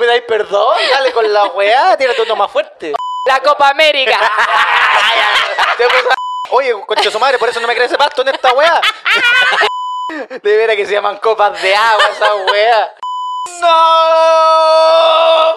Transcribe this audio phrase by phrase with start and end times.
[0.00, 2.94] pidáis perdón, dale con la weá, tírate uno más fuerte.
[3.26, 4.18] La Copa América.
[5.76, 5.84] Te
[6.52, 8.80] Oye, concha su madre, por eso no me crece pasto en esta weá.
[10.42, 12.92] De veras que se llaman copas de agua esa weá.
[13.60, 15.56] ¡No!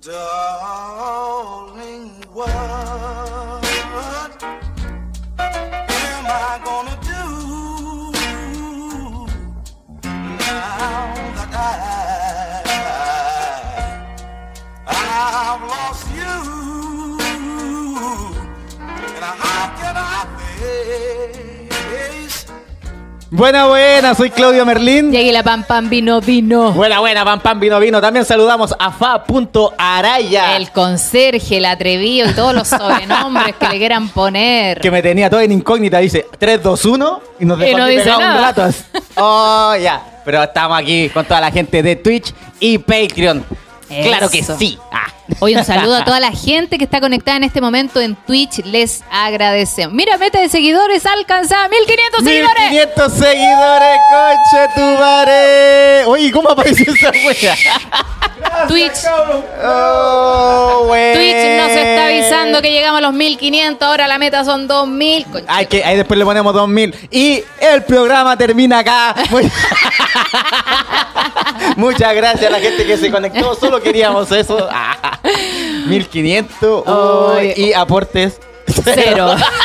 [0.00, 1.44] Darling,
[2.32, 2.50] what
[5.38, 7.24] am I gonna do
[10.02, 12.03] now that I,
[15.16, 16.34] I've lost you?
[19.16, 20.26] And how can I
[20.58, 22.46] face
[23.30, 25.10] Buena, buena, soy Claudio Merlín.
[25.12, 26.72] Llegué la pam pam vino vino.
[26.72, 28.00] Buena, buena, pam, pam, vino, vino.
[28.00, 30.56] También saludamos a fa.araya.
[30.56, 34.80] El conserje, el atrevido y todos los sobrenombres que le quieran poner.
[34.80, 35.98] Que me tenía todo en incógnita.
[35.98, 37.20] Dice 3, 2, 1.
[37.40, 38.52] Y nos Y dejó no dice un nada.
[38.52, 38.68] rato.
[39.16, 40.20] Oh, ya.
[40.24, 43.44] Pero estamos aquí con toda la gente de Twitch y Patreon.
[44.02, 44.78] Claro que sí.
[44.90, 45.06] Ah.
[45.40, 48.64] Hoy un saludo a toda la gente que está conectada en este momento en Twitch.
[48.64, 49.94] Les agradecemos.
[49.94, 52.70] Mira, meta de seguidores alcanzada 1500 seguidores.
[52.70, 56.04] 1500 seguidores, coche tu madre.
[56.06, 57.56] Oye, ¿cómo apareció esa wea?
[58.68, 58.92] Twitch,
[59.64, 61.14] Oh, wea.
[61.14, 63.88] Twitch nos está avisando que llegamos a los 1500.
[63.88, 65.24] Ahora la meta son 2000.
[65.26, 65.46] Concha.
[65.48, 67.08] Ay, que ahí después le ponemos 2000.
[67.10, 69.14] Y el programa termina acá.
[69.30, 69.50] Muy-
[71.76, 73.54] Muchas gracias a la gente que se conectó.
[73.54, 74.68] Solo queríamos eso.
[74.70, 74.96] Ah,
[75.86, 76.84] 1500.
[76.86, 77.54] uy, Ay.
[77.56, 78.40] y aportes.
[78.66, 79.34] Cero.
[79.36, 79.44] the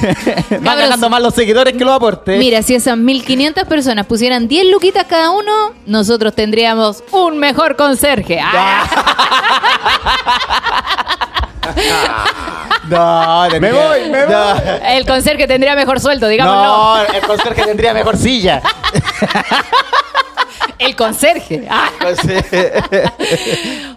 [0.60, 2.38] Van ganando más los seguidores que los aportes.
[2.38, 8.40] Mira, si esas 1500 personas pusieran 10 luquitas cada uno, nosotros tendríamos un mejor conserje.
[8.42, 8.86] Ah,
[12.88, 14.54] No, Me voy, me no.
[14.88, 16.62] el conserje tendría mejor sueldo, digámoslo.
[16.64, 18.60] No, el conserje tendría mejor silla.
[20.78, 21.66] El conserje.
[21.70, 21.88] Ah.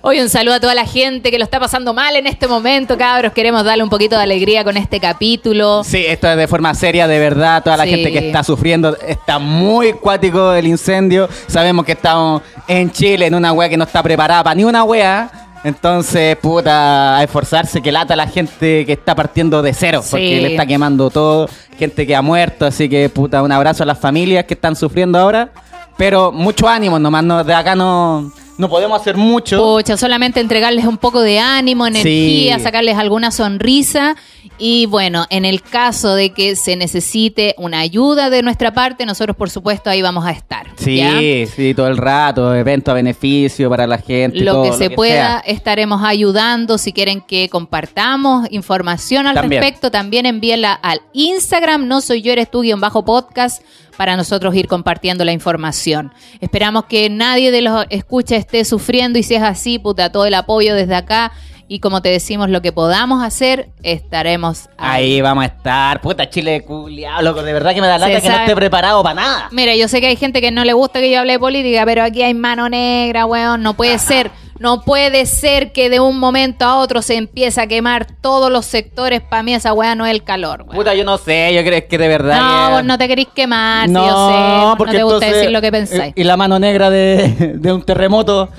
[0.01, 2.97] Hoy un saludo a toda la gente que lo está pasando mal en este momento,
[2.97, 3.31] cabros.
[3.33, 5.83] Queremos darle un poquito de alegría con este capítulo.
[5.83, 7.63] Sí, esto es de forma seria, de verdad.
[7.63, 7.91] Toda la Sí.
[7.91, 11.29] gente que está sufriendo está muy cuático el incendio.
[11.47, 14.83] Sabemos que estamos en Chile, en una wea que no está preparada para ni una
[14.83, 15.31] wea.
[15.63, 20.09] Entonces, puta, a esforzarse, que lata la gente que está partiendo de cero, Sí.
[20.11, 21.47] porque le está quemando todo,
[21.79, 25.17] gente que ha muerto, así que, puta, un abrazo a las familias que están sufriendo
[25.17, 25.49] ahora.
[25.97, 29.57] Pero mucho ánimo, nomás no, de acá no, no podemos hacer mucho.
[29.61, 32.63] Pucha, solamente entregarles un poco de ánimo, energía, Sí.
[32.63, 34.15] sacarles alguna sonrisa.
[34.59, 39.35] Y bueno, en el caso de que se necesite una ayuda de nuestra parte, nosotros
[39.35, 40.67] por supuesto ahí vamos a estar.
[40.77, 41.19] Sí, ¿ya?
[41.47, 44.39] sí, todo el rato, evento a beneficio para la gente.
[44.41, 45.51] Lo todo que se pueda, sea.
[45.53, 46.77] estaremos ayudando.
[46.77, 49.61] Si quieren que compartamos información al También.
[49.61, 53.63] respecto, también envíenla al Instagram, no soy yo, eres tú, guion bajo podcast,
[53.97, 56.13] para nosotros ir compartiendo la información.
[56.41, 60.33] Esperamos que nadie de los escucha esté sufriendo y si es así, puta, todo el
[60.33, 61.31] apoyo desde acá.
[61.67, 65.13] Y como te decimos, lo que podamos hacer, estaremos ahí.
[65.13, 66.01] Ahí vamos a estar.
[66.01, 67.41] Puta, Chile culiao, loco.
[67.41, 69.47] De verdad que me da Se lata que no esté preparado para nada.
[69.51, 71.83] Mira, yo sé que hay gente que no le gusta que yo hable de política,
[71.85, 73.63] pero aquí hay mano negra, weón.
[73.63, 74.29] No puede ser.
[74.59, 78.65] No puede ser que de un momento a otro se empiece a quemar todos los
[78.65, 79.21] sectores.
[79.21, 80.75] Para mí esa weá no es el calor, weón.
[80.75, 81.53] Puta, yo no sé.
[81.53, 82.39] Yo creo que de verdad.
[82.39, 84.11] No, vos no te querís quemar, si yo sé.
[84.11, 86.13] vos No te gusta entonces- decir lo que pensáis.
[86.15, 88.49] Y la mano negra de, de un terremoto.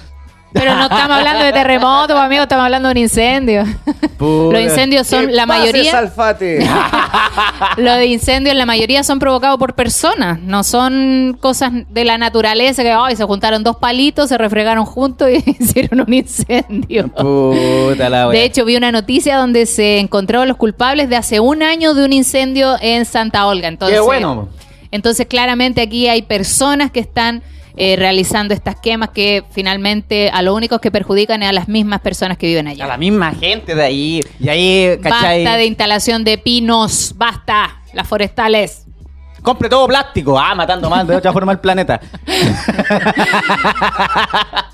[0.55, 3.65] Pero no estamos hablando de terremotos, amigo, estamos hablando de un incendio.
[4.21, 5.91] Los incendios son, la mayoría...
[5.91, 6.65] Salfate.
[7.77, 12.93] Los incendios, la mayoría son provocados por personas, no son cosas de la naturaleza que
[12.93, 17.09] ay, se juntaron dos palitos, se refregaron juntos y hicieron un incendio.
[17.09, 18.29] Puta la.
[18.29, 22.05] De hecho, vi una noticia donde se encontraron los culpables de hace un año de
[22.05, 23.67] un incendio en Santa Olga.
[23.67, 24.49] Entonces, Qué bueno.
[24.93, 27.43] Entonces, claramente aquí hay personas que están
[27.77, 32.01] eh, realizando estas quemas que finalmente a lo único que perjudican es a las mismas
[32.01, 32.85] personas que viven allá.
[32.85, 34.21] A la misma gente de ahí.
[34.39, 35.45] Y ahí, ¿cachai?
[35.45, 38.87] Basta de instalación de pinos, basta, las forestales.
[39.43, 40.39] Compre todo plástico.
[40.39, 42.01] Ah, matando más de otra forma el planeta.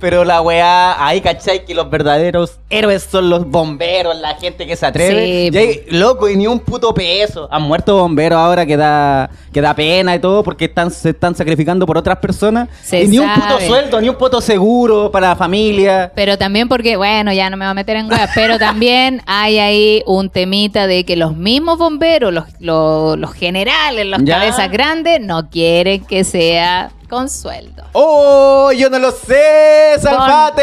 [0.00, 4.76] Pero la weá, ahí cachai que los verdaderos héroes son los bomberos, la gente que
[4.76, 5.48] se atreve.
[5.50, 7.48] Sí, y ahí, loco, y ni un puto peso.
[7.50, 11.34] Han muerto bomberos ahora que da, que da pena y todo porque están, se están
[11.34, 12.68] sacrificando por otras personas.
[12.82, 16.12] Se y ni un puto sueldo, ni un puto seguro para la familia.
[16.14, 19.58] Pero también porque, bueno, ya no me voy a meter en huevas, pero también hay
[19.58, 24.38] ahí un temita de que los mismos bomberos, los, los, los generales, los Ya.
[24.38, 27.84] cabezas grandes, no quieren que sea Con sueldo.
[27.92, 28.70] ¡Oh!
[28.72, 30.62] Yo no lo sé, Salvate.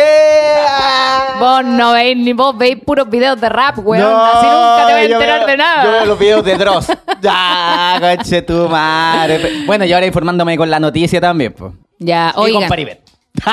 [1.40, 4.04] Vos no veis ni vos veis puros videos de rap, weón.
[4.16, 5.84] Así nunca te voy a enterar veo- de nada.
[5.84, 6.88] Yo veo los videos de Dross.
[7.22, 9.64] ya, coche tu madre.
[9.66, 11.74] Bueno, y ahora informándome con la noticia también, pues.
[11.98, 12.68] Ya, Y con.
[12.68, 13.02] Paribet.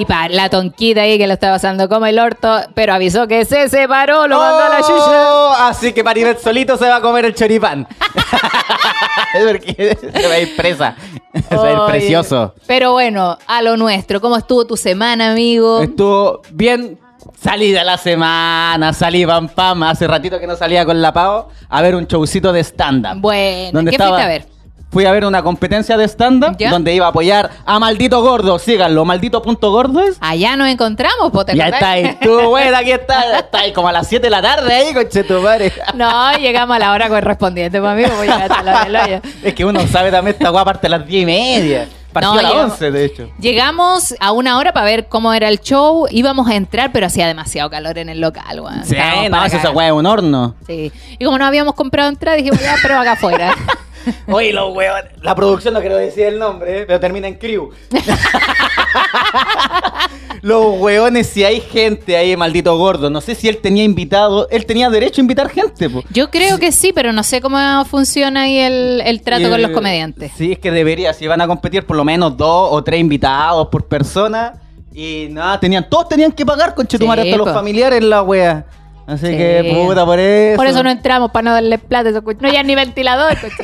[0.00, 3.44] Y para la tonquita ahí que lo está pasando como el orto, pero avisó que
[3.44, 4.92] se separó, lo mandó a la chucha.
[5.32, 7.86] Oh, Así que Paribet solito se va a comer el choripán.
[9.32, 10.96] Porque se va a ir presa.
[11.48, 12.54] Se va a ir precioso.
[12.66, 14.20] Pero bueno, a lo nuestro.
[14.20, 15.80] ¿Cómo estuvo tu semana, amigo?
[15.82, 16.98] Estuvo bien
[17.40, 19.82] salida la semana, salí pam pam.
[19.84, 23.20] Hace ratito que no salía con la Pau a ver un showcito de stand-up.
[23.20, 24.46] Bueno, ¿qué estaba- fuiste a ver?
[24.90, 26.70] Fui a ver una competencia de stand-up ¿Ya?
[26.70, 28.58] donde iba a apoyar a Maldito Gordo.
[28.58, 30.16] Síganlo, Maldito Punto Gordo es.
[30.20, 33.38] Allá nos encontramos, po, ¿te Ya está ahí, tú, bueno, aquí está.
[33.38, 35.72] Está ahí como a las 7 de la tarde ahí, conche tu madre.
[35.94, 39.22] No, llegamos a la hora correspondiente, pues amigo, voy a la hora.
[39.44, 41.88] Es que uno sabe también esta guapa parte a las 10 y media.
[42.12, 43.30] Partió No, a las llegamos- 11, de hecho.
[43.38, 46.08] Llegamos a una hora para ver cómo era el show.
[46.10, 48.84] Íbamos a entrar, pero hacía demasiado calor en el local, weón.
[48.84, 50.56] Sí, Estábamos no, weá es un horno.
[50.66, 50.90] Sí.
[51.20, 53.54] Y como no habíamos comprado entrada, dijimos, ya, pero acá afuera.
[54.28, 55.10] Oye, los huevones.
[55.22, 57.70] La producción no quiero decir el nombre, eh, pero termina en crew.
[60.42, 63.10] los huevones, si hay gente ahí, maldito gordo.
[63.10, 64.48] No sé si él tenía invitado.
[64.50, 66.02] Él tenía derecho a invitar gente, po.
[66.10, 69.70] Yo creo que sí, pero no sé cómo funciona ahí el, el trato con los
[69.70, 70.32] eh, comediantes.
[70.36, 71.12] Sí, es que debería.
[71.12, 74.54] Si van a competir, por lo menos dos o tres invitados por persona.
[74.92, 78.66] Y nada, tenían, todos tenían que pagar con Chetumare, Sí, hasta los familiares la wea.
[79.06, 79.36] Así Sí.
[79.36, 80.56] que, puta, por eso.
[80.56, 82.10] Por eso no entramos, para no darle plata.
[82.10, 83.36] No hay ni ventilador.
[83.40, 83.54] coche.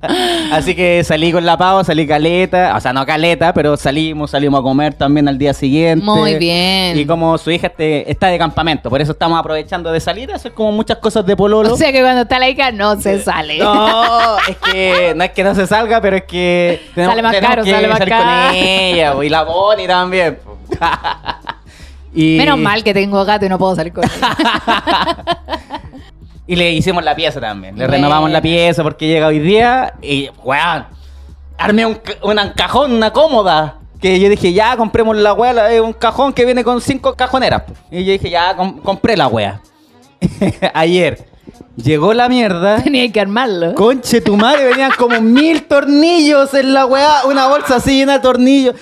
[0.52, 4.60] Así que salí con la pava, salí caleta, o sea, no caleta, pero salimos, salimos
[4.60, 6.04] a comer también al día siguiente.
[6.04, 6.96] Muy bien.
[6.96, 10.36] Y como su hija este- está de campamento, por eso estamos aprovechando de salir a
[10.36, 11.72] hacer como muchas cosas de pololo.
[11.72, 13.58] O sea que cuando está la hija no se sale.
[13.58, 17.50] No, es que no es que no se salga, pero es que Sale más tenemos
[17.50, 18.48] caro, que sale más salir caro.
[18.48, 20.38] con ella, y la Bonnie también.
[22.14, 24.10] y, Menos mal que tengo gato y no puedo salir con él.
[26.48, 27.76] Y le hicimos la pieza también.
[27.78, 30.86] Le renovamos la pieza porque llega hoy día y, weón,
[31.58, 33.76] armé un, un cajón, una cómoda.
[34.00, 37.62] Que yo dije, ya, compremos la weá, es un cajón que viene con cinco cajoneras.
[37.62, 37.74] po.
[37.90, 39.60] Y yo dije, ya, com- compré la weá.
[40.74, 41.26] Ayer
[41.76, 42.80] llegó la mierda.
[42.82, 43.74] Tenía que armarlo.
[43.74, 48.20] Conche tu madre, venían como mil tornillos en la weá, una bolsa así llena de
[48.20, 48.74] tornillos.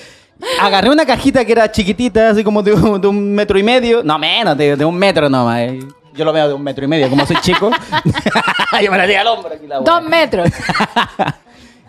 [0.60, 4.02] Agarré una cajita que era chiquitita, así como de, un- de un metro y medio.
[4.04, 5.60] No menos, de, de un metro nomás.
[5.60, 5.78] eh.
[6.16, 7.70] Yo lo veo de un metro y medio, como soy chico.
[8.82, 9.80] Yo me la di al hombro aquí la.
[9.80, 10.50] Dos metros.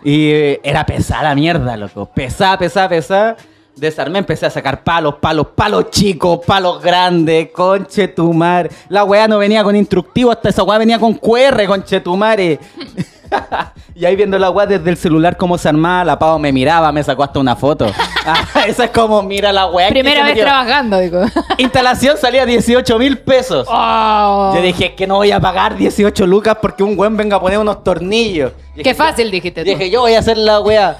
[0.04, 2.06] Y eh, era pesada la mierda, loco.
[2.06, 3.36] Pesada, pesada, pesada.
[3.74, 8.70] Desarmé, empecé a sacar palos, palos, palos chicos, palos grandes, conche tu madre.
[8.88, 12.58] La weá no venía con instructivo, hasta esa weá venía con QR, conche tu madre.
[13.94, 16.92] y ahí viendo la weá desde el celular cómo se armaba, la pavo me miraba,
[16.92, 17.86] me sacó hasta una foto.
[18.30, 19.88] Ah, esa es como, mira la weá.
[19.88, 21.22] Primera vez trabajando, digo.
[21.56, 23.66] Instalación salía 18 mil pesos.
[23.70, 24.52] Oh.
[24.54, 27.40] Yo dije, es que no voy a pagar 18 lucas porque un weón venga a
[27.40, 28.52] poner unos tornillos.
[28.74, 29.70] Qué dije, fácil dijiste tú.
[29.70, 30.98] Dije, yo voy a hacer la weá.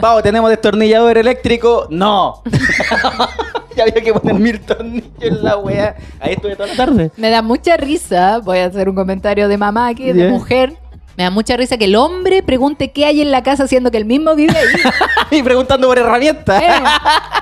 [0.00, 1.86] Pavo, ¿tenemos destornillador eléctrico?
[1.90, 2.42] No.
[3.76, 5.96] ya había que poner mil tornillos en la weá.
[6.18, 7.10] Ahí estuve toda la tarde.
[7.18, 10.78] Me da mucha risa, voy a hacer un comentario de mamá aquí, de mujer.
[11.18, 13.96] Me da mucha risa que el hombre pregunte qué hay en la casa siendo que
[13.96, 14.66] él mismo vive ahí.
[15.40, 16.62] y preguntando por herramientas.
[16.62, 16.68] Eh,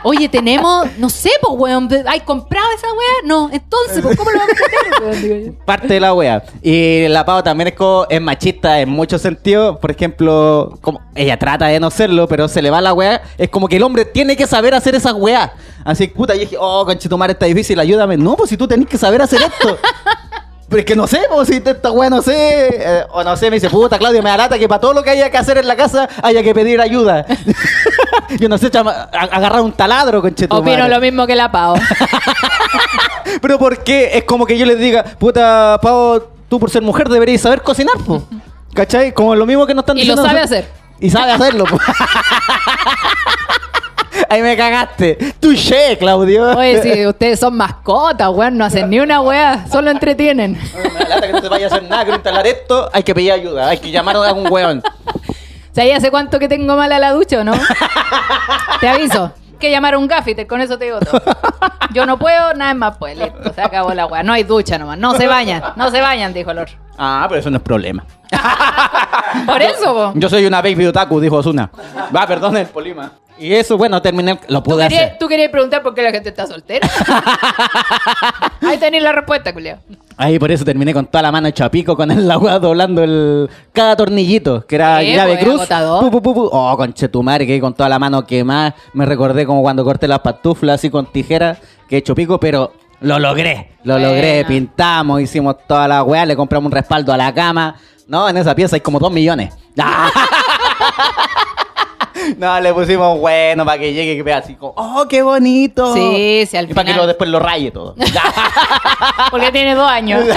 [0.03, 3.27] Oye, tenemos, no sé, pues, weón, ¿hay comprado esa weá?
[3.27, 5.45] No, entonces, pues, ¿cómo lo vamos a weón?
[5.49, 5.53] Yo.
[5.67, 6.43] Parte de la wea.
[6.63, 9.77] Y la Pau también es, co- es machista en muchos sentidos.
[9.79, 13.21] Por ejemplo, como ella trata de no serlo, pero se le va la wea.
[13.37, 15.51] Es como que el hombre tiene que saber hacer esas weas.
[15.85, 18.17] Así puta, yo dije, oh, conchetumare, está difícil, ayúdame.
[18.17, 19.77] No, pues si tú tenés que saber hacer esto.
[20.69, 22.35] Pero es que no sé, pues si esta wea no sé.
[22.37, 25.03] eh, o no sé, me dice, puta, Claudio, me da lata que para todo lo
[25.05, 27.25] que haya que hacer en la casa haya que pedir ayuda.
[28.41, 30.73] yo no sé, chama- a- agarrar un taladro, conchetumare.
[30.73, 31.77] Opino lo mismo que la Pau.
[33.43, 34.11] Pero ¿por qué?
[34.19, 37.97] Es como que yo les diga, puta, Pau, tú por ser mujer deberías saber cocinar,
[37.99, 38.25] po.
[38.75, 39.13] ¿Cachai?
[39.15, 40.25] Como lo mismo que nos están Y lo diciendo.
[40.29, 40.69] sabe hacer.
[40.99, 41.79] Y sabe hacerlo, po.
[44.29, 45.35] Ahí me cagaste.
[45.41, 46.57] Touché, Claudio.
[46.57, 50.59] Oye, si ustedes son mascotas, weón, no hacen ni una weá, solo entretienen.
[50.75, 52.91] Me da lata que no te vaya a hacer nada, quiero instalar esto.
[52.93, 54.83] Hay que pedir ayuda, hay que llamar a un weón.
[55.73, 57.53] ¿Sabías hace cuánto que tengo mala la ducha o no?
[58.81, 59.33] Te aviso.
[59.61, 61.21] Que llamar a un gaffiter, con eso te digo todo.
[61.95, 64.23] Yo no puedo, nada más pues, listo, se acabó la weá.
[64.23, 66.77] No hay ducha nomás, no se bañan, no se bañan, dijo el otro.
[66.99, 68.05] Ah, pero eso no es problema.
[69.47, 70.13] Por eso, po.
[70.15, 71.71] Yo soy una baby otaku, dijo Osuna.
[72.15, 73.13] Va, perdón el polima.
[73.39, 75.17] Y eso, bueno, terminé, lo ¿Tú pude hacer.
[75.21, 76.89] tú querías preguntar por qué la gente está soltera?
[78.63, 79.79] Ahí tenéis la respuesta, Julio.
[80.17, 83.51] Ahí por eso terminé con toda la mano hecha pico con el agua doblando el
[83.73, 85.69] cada tornillito, que era llave pues, cruz.
[86.01, 86.49] Pu, pu, pu.
[86.51, 88.75] Oh, conchetumare, que con toda la mano quemada.
[88.95, 92.73] Me recordé como cuando corté las pantuflas así con tijera, que he hecho pico, pero
[93.01, 93.73] lo logré.
[93.85, 97.77] Lo logré, pintamos, hicimos toda la weá, le compramos un respaldo a la cama.
[98.09, 99.53] No, en esa pieza hay como dos millones.
[102.39, 105.95] No, le pusimos bueno para que llegue y que vea así como, oh, qué bonito.
[105.95, 107.95] Sí, sí, al Y para que lo, después lo raye todo.
[109.31, 110.25] Porque tiene dos años.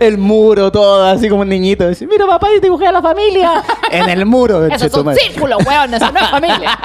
[0.00, 1.88] el muro, todo, así como un niñito.
[1.88, 3.62] Dice, mira papá, yo dibujé a la familia.
[3.90, 4.66] en el muro.
[4.66, 5.18] Esos son conchetumare.
[5.18, 5.94] círculos, weón.
[5.94, 6.78] Eso no es familia.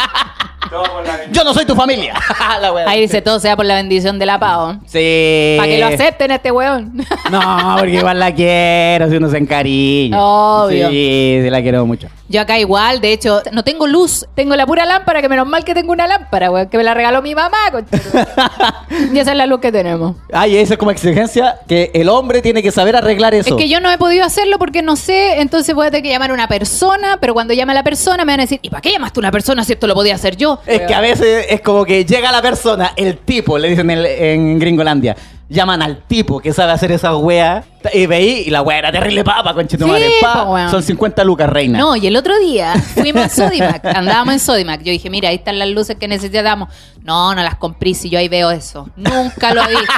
[1.32, 2.16] Yo no soy tu familia.
[2.60, 2.90] La.
[2.90, 4.76] Ahí dice todo sea por la bendición de la pavo.
[4.88, 5.56] Sí.
[5.58, 7.06] Para que lo acepten este weón.
[7.30, 10.18] No, porque igual la quiero, si uno se encariña.
[10.20, 10.90] Obvio.
[10.90, 12.08] Sí, sí, la quiero mucho.
[12.34, 15.64] Yo acá igual, de hecho, no tengo luz, tengo la pura lámpara, que menos mal
[15.64, 17.58] que tengo una lámpara, weón, que me la regaló mi mamá.
[19.14, 20.16] Y esa es la luz que tenemos.
[20.32, 23.50] Ay, esa es como exigencia que el hombre tiene que saber arreglar eso.
[23.50, 26.10] Es que yo no he podido hacerlo porque no sé, entonces voy a tener que
[26.10, 28.70] llamar a una persona, pero cuando llame a la persona me van a decir, ¿y
[28.72, 30.60] para qué llamaste a una persona si esto lo podía hacer yo?
[30.66, 34.06] Es que a veces es como que llega la persona, el tipo, le dicen en,
[34.06, 35.16] en Gringolandia.
[35.54, 39.24] Llaman al tipo que sabe hacer esa wea y veí y la wea era terrible
[39.24, 40.08] papa, conchetumare.
[40.08, 40.72] Sí, pa, weón.
[40.72, 41.78] Son 50 lucas, reina.
[41.78, 44.82] No, y el otro día fuimos a Sodimac, andábamos en Sodimac.
[44.82, 46.70] Yo dije, mira, ahí están las luces que necesitamos.
[47.04, 48.90] No, no las compré si yo ahí veo eso.
[48.96, 49.94] Nunca lo he visto,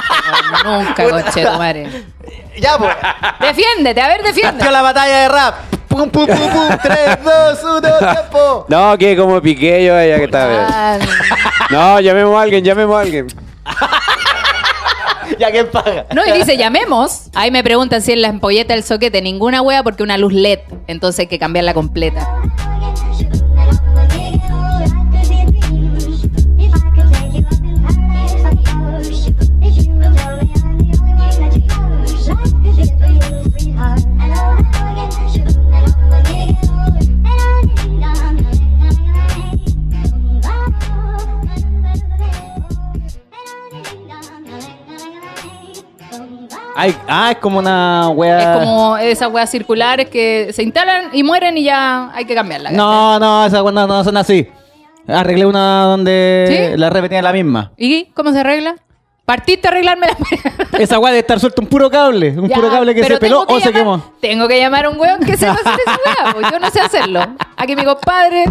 [0.64, 2.04] weón, nunca, conchetumare.
[2.60, 2.94] Ya, pues.
[3.40, 4.70] Defiéndete, a ver, defiéndete.
[4.70, 5.54] la batalla de rap.
[5.88, 6.68] Pum, pum, pum, pum.
[6.82, 8.66] 3, 2, 1, tiempo.
[8.68, 10.60] No, que como piqué yo ella que está bien.
[10.68, 10.98] Ah,
[11.70, 13.26] No, llamemos a alguien, llamemos a alguien.
[15.38, 16.06] ¿Ya quién paga?
[16.14, 17.28] No, y dice, llamemos.
[17.34, 19.20] Ahí me preguntan si es la empolleta del soquete.
[19.22, 20.60] Ninguna wea porque una luz LED.
[20.86, 22.28] Entonces hay que cambiarla completa.
[46.78, 48.38] Ay, ah, es como una wea.
[48.38, 52.70] Es como esas weas circulares que se instalan y mueren y ya hay que cambiarla.
[52.70, 54.46] No, no, esas weas no, no son así.
[55.08, 56.78] Arreglé una donde ¿Sí?
[56.78, 57.72] la repetía la misma.
[57.78, 58.76] ¿Y cómo se arregla?
[59.24, 62.30] Partiste a arreglarme la Esa wea de estar suelto un puro cable.
[62.38, 64.12] Un Ya, puro cable que se peló o se quemó.
[64.20, 67.20] Tengo que llamar a un weón que sepa hacer esa pues Yo no sé hacerlo.
[67.56, 68.44] Aquí mi compadre.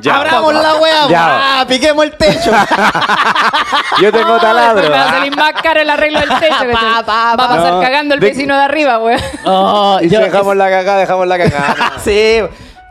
[0.00, 0.16] Ya.
[0.16, 1.08] Abramos la wea.
[1.08, 1.60] Ya.
[1.60, 2.50] Ah, piquemos el techo.
[4.00, 4.82] Yo tengo taladro.
[4.82, 6.64] Me va a salir más caro el arreglo del techo.
[6.66, 9.20] que Pa, se- pa, va a pasar No, cagando el de- vecino de arriba, weón.
[9.44, 11.92] Oh, Y si yo- dejamos la cagada, dejamos la cagada.
[12.04, 12.38] Sí,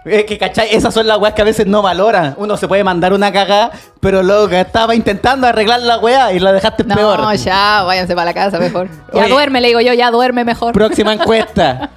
[0.06, 0.74] es que, ¿cachai?
[0.76, 2.34] Esas son las weas que a veces no valoran.
[2.38, 6.40] Uno se puede mandar una cagada, pero luego que estaba intentando arreglar la wea y
[6.40, 7.36] la dejaste No, peor.
[7.38, 8.88] ya, váyanse para la casa mejor.
[9.14, 9.30] Ya Oye.
[9.30, 10.74] duerme, le digo yo, ya duerme mejor.
[10.74, 11.90] Próxima encuesta.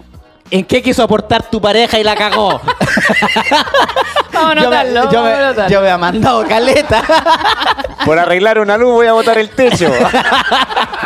[0.51, 2.61] ¿En qué quiso aportar tu pareja y la cagó?
[4.33, 7.03] Vamos a yo, me, anotarlo, yo, vamos a me, yo me he mandado caleta.
[8.05, 9.91] Por arreglar una luz voy a botar el techo.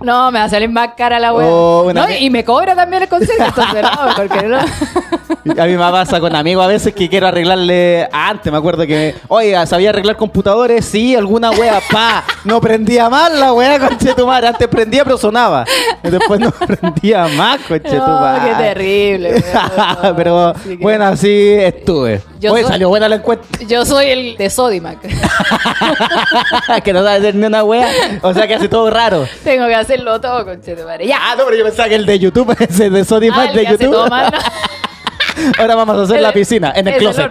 [0.00, 1.46] No, me va a salir más cara la weá.
[1.48, 4.58] Oh, no, y me cobra también el consejo, entonces no, porque no.
[4.58, 8.08] A mí me pasa con amigos a veces que quiero arreglarle.
[8.12, 9.14] Antes me acuerdo que.
[9.28, 10.84] Oiga, ¿sabía arreglar computadores?
[10.84, 12.22] Sí, alguna wea, pa.
[12.44, 14.48] No prendía mal la wea, conchetumare.
[14.48, 15.64] Antes prendía, pero sonaba.
[16.04, 18.40] Y después no prendía más, conchetumare.
[18.52, 19.44] No, qué terrible.
[20.16, 22.20] pero que- bueno, así estuve.
[22.40, 23.46] Yo Oye, soy- salió buena la encuesta.
[23.66, 25.00] Yo soy el de Sodimac.
[26.84, 27.88] que no sabe hacer ni una wea.
[28.22, 29.26] O sea que hace todo raro.
[29.44, 31.06] Tengo que hacerlo todo, conchetumare.
[31.06, 31.18] Ya.
[31.20, 33.68] Ah, no, pero yo pensaba que el de YouTube, de Sony Ah, el de que
[33.68, 33.92] hace YouTube.
[33.92, 34.38] todo mal, ¿no?
[35.58, 37.30] Ahora vamos a hacer El- la piscina, en el es closet.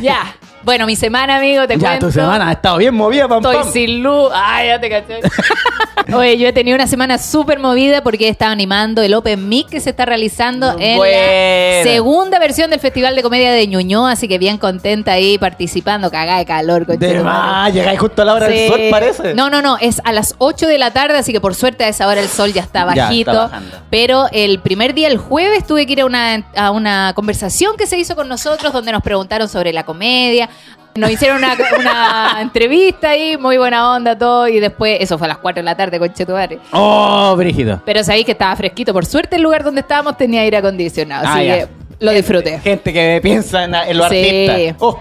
[0.00, 0.36] ya.
[0.68, 2.06] Bueno, mi semana, amigo, te ya, cuento.
[2.08, 3.72] tu semana ha estado bien movida, pam, Estoy pam.
[3.72, 4.30] sin luz.
[4.34, 5.20] Ay, ya te caché.
[6.14, 9.68] Oye, yo he tenido una semana súper movida porque he estado animando el Open Mic
[9.68, 11.16] que se está realizando en Buena.
[11.16, 16.10] la segunda versión del Festival de Comedia de Ñuñoa, así que bien contenta ahí participando,
[16.10, 16.80] cagada de calor.
[16.80, 17.22] De conchetumare.
[17.24, 18.52] más, llegáis justo a la hora Sí.
[18.54, 19.34] del sol, parece.
[19.34, 21.88] No, no, no, es a las 8 de la tarde, así que por suerte a
[21.88, 23.30] esa hora el sol ya está Ya, bajito.
[23.30, 23.76] está bajando.
[23.90, 27.86] pero el primer día, el jueves, tuve que ir a una, a una conversación que
[27.86, 30.48] se hizo con nosotros donde nos preguntaron sobre la comedia.
[30.94, 35.28] Nos hicieron una, una entrevista ahí, muy buena onda todo, y después, eso fue a
[35.28, 36.58] las 4 de la tarde, con Chetuare.
[36.72, 37.80] Oh, brígido.
[37.84, 38.92] Pero sabéis que estaba fresquito.
[38.92, 41.54] Por suerte el lugar donde estábamos tenía aire acondicionado, Ah, así ya.
[41.58, 41.68] que
[42.00, 42.58] lo disfruté.
[42.60, 44.46] Gente que piensa en, en los Sí.
[44.48, 44.76] artistas.
[44.80, 45.00] Oh,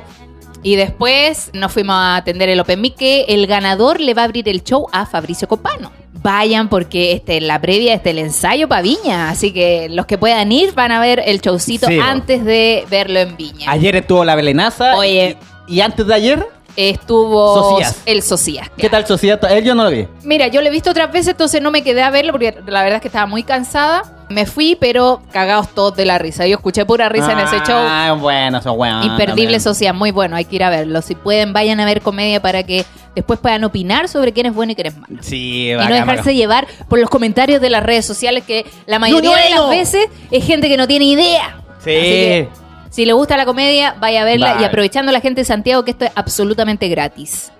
[0.61, 4.25] Y después nos fuimos a atender el Open Mic que el ganador le va a
[4.25, 5.91] abrir el show a Fabricio Copano.
[6.21, 9.29] Vayan porque este, la previa este el ensayo para Viña.
[9.29, 13.19] Así que los que puedan ir van a ver el showcito Sí, antes de verlo
[13.19, 13.71] en Viña.
[13.71, 14.95] Ayer estuvo la Belenaza.
[14.97, 15.37] Oye.
[15.67, 16.47] Y, y antes de ayer,
[16.77, 18.03] Estuvo Socias.
[18.05, 18.69] el Socias.
[18.77, 19.39] ¿qué tal Sociedad?
[19.51, 20.07] Él yo no lo vi.
[20.23, 22.83] Mira, yo lo he visto otras veces, entonces no me quedé a verlo porque la
[22.83, 24.03] verdad es que estaba muy cansada.
[24.29, 26.45] Me fui, pero cagados todos de la risa.
[26.47, 27.79] Yo escuché pura risa en ese show.
[27.79, 29.05] Ah, bueno, son buenos.
[29.05, 29.61] Imperdible también.
[29.61, 31.01] Sociedad, muy bueno, hay que ir a verlo.
[31.01, 32.83] Si pueden, vayan a ver comedia para que
[33.15, 35.17] después puedan opinar sobre quién es bueno y quién es malo.
[35.21, 36.35] Sí, Y no bacán, dejarse bacán.
[36.35, 40.45] llevar por los comentarios de las redes sociales que la mayoría de las veces es
[40.45, 41.61] gente que no tiene idea.
[41.83, 41.91] Sí.
[41.91, 42.49] Así que,
[42.89, 44.61] si le gusta la comedia, vaya a verla Vale.
[44.61, 47.51] y aprovechando la gente de Santiago que esto es absolutamente gratis.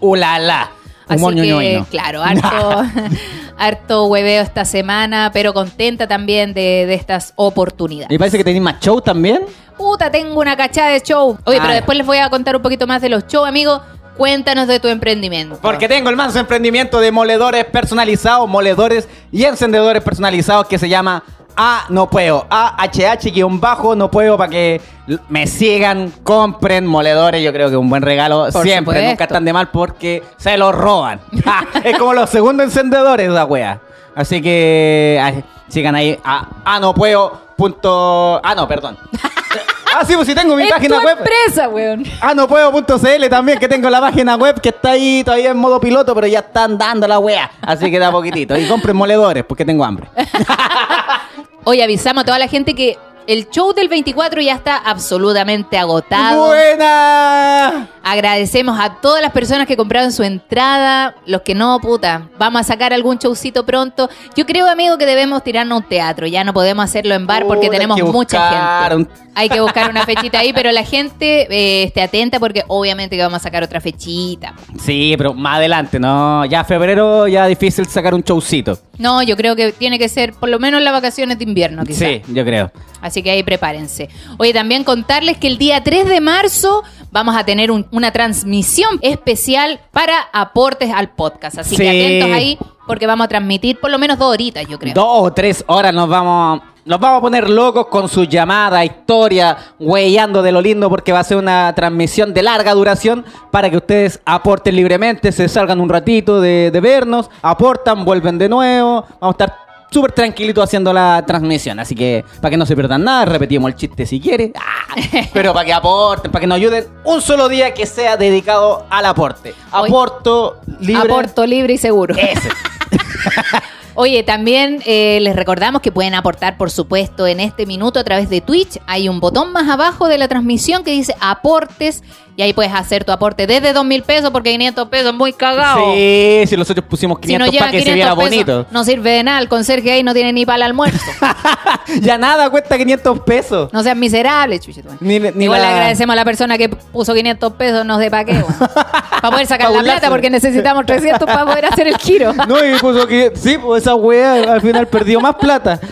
[0.00, 0.70] Ulala.
[1.08, 2.84] Así que, claro, harto,
[3.60, 8.10] harto hueveo esta semana, pero contenta también de, de estas oportunidades.
[8.14, 9.42] Y parece que tenéis más show también.
[9.76, 11.38] Puta, tengo una cachada de show.
[11.44, 11.62] Oye, Ah.
[11.62, 13.80] pero después les voy a contar un poquito más de los shows, amigos.
[14.16, 15.58] Cuéntanos de tu emprendimiento.
[15.62, 21.22] Porque tengo el manso emprendimiento de moledores personalizados, moledores y encendedores personalizados que se llama
[21.62, 22.46] A No Puedo.
[22.48, 24.80] AHH-bajo No Puedo para que
[25.28, 27.44] me sigan, compren moledores.
[27.44, 28.46] Yo creo que es un buen regalo.
[28.50, 29.10] Por Siempre, supuesto.
[29.10, 31.20] nunca están de mal porque se los roban.
[31.84, 33.78] es como los segundos encendedores, la wea.
[34.14, 37.50] Así que sigan ahí a A No Puedo.
[37.58, 38.40] Punto...
[38.42, 38.96] Ah, no, perdón.
[39.96, 41.18] ah, sí, pues sí tengo mi es página tu web.
[41.18, 42.04] empresa, weón.
[42.20, 45.80] Ah, no puedo.cl también, que tengo la página web que está ahí todavía en modo
[45.80, 47.50] piloto, pero ya están dando la wea.
[47.62, 48.56] Así que da poquitito.
[48.56, 50.08] Y compren moledores porque tengo hambre.
[51.64, 56.48] Hoy avisamos a toda la gente que el show del 24 ya está absolutamente agotado.
[56.48, 57.88] ¡Buena!
[58.02, 62.28] Agradecemos a todas las personas que compraron su entrada, los que no, puta.
[62.38, 64.08] Vamos a sacar algún showcito pronto.
[64.36, 66.26] Yo creo, amigo, que debemos tirarnos un teatro.
[66.26, 69.10] Ya no podemos hacerlo en bar porque tenemos hay mucha gente.
[69.32, 73.22] Hay que buscar una fechita ahí, pero la gente eh, esté atenta porque obviamente que
[73.22, 74.54] vamos a sacar otra fechita.
[74.78, 76.44] Sí, pero más adelante, ¿no?
[76.46, 78.76] Ya febrero ya difícil sacar un showcito.
[79.00, 82.08] No, yo creo que tiene que ser por lo menos las vacaciones de invierno, quizás.
[82.08, 82.70] Sí, yo creo.
[83.00, 84.08] Así que ahí prepárense.
[84.38, 88.98] Oye, también contarles que el día 3 de marzo vamos a tener un- una transmisión
[89.00, 91.58] especial para aportes al podcast.
[91.58, 94.92] Así que atentos ahí porque vamos a transmitir por lo menos dos horitas, yo creo.
[94.94, 99.56] Dos o tres horas nos vamos, nos vamos a poner locos con su llamada, historia,
[99.78, 103.76] huellando de lo lindo porque va a ser una transmisión de larga duración para que
[103.76, 109.36] ustedes aporten libremente, se salgan un ratito de, de vernos, aportan, vuelven de nuevo, vamos
[109.38, 109.56] a estar
[109.90, 113.76] súper tranquilitos haciendo la transmisión, así que para que no se pierdan nada, repetimos el
[113.76, 114.94] chiste si quiere, Ah,
[115.32, 119.06] pero para que aporten, para que nos ayuden un solo día que sea dedicado al
[119.06, 119.54] aporte.
[119.72, 121.10] Aporto libre.
[121.12, 122.14] Aporto libre y seguro.
[122.16, 122.48] Ese.
[124.02, 128.30] Oye, también eh, les recordamos que pueden aportar, por supuesto, en este minuto a través
[128.30, 128.78] de Twitch.
[128.86, 132.02] Hay un botón más abajo de la transmisión que dice aportes
[132.40, 135.34] y ahí puedes hacer tu aporte desde dos mil pesos porque 500 pesos es muy
[135.34, 135.92] cagado.
[135.94, 138.66] Sí, si nosotros pusimos Si no 500 llegan para que se 500 viera bonito.
[138.70, 139.40] no sirve de nada.
[139.40, 141.04] El conserje ahí no tiene ni para el almuerzo.
[142.00, 143.70] ya nada cuesta 500 pesos.
[143.74, 144.88] No seas miserable, chuchito.
[145.00, 148.10] Ni- ni Igual la- le agradecemos a la persona que puso 500 pesos, no sé
[148.10, 148.32] para qué.
[148.32, 148.46] weón.
[148.58, 152.32] para poder sacar la plata porque necesitamos 300 para poder hacer el giro.
[152.48, 155.78] No, y puso que sí, pues esa wea al final perdió más plata.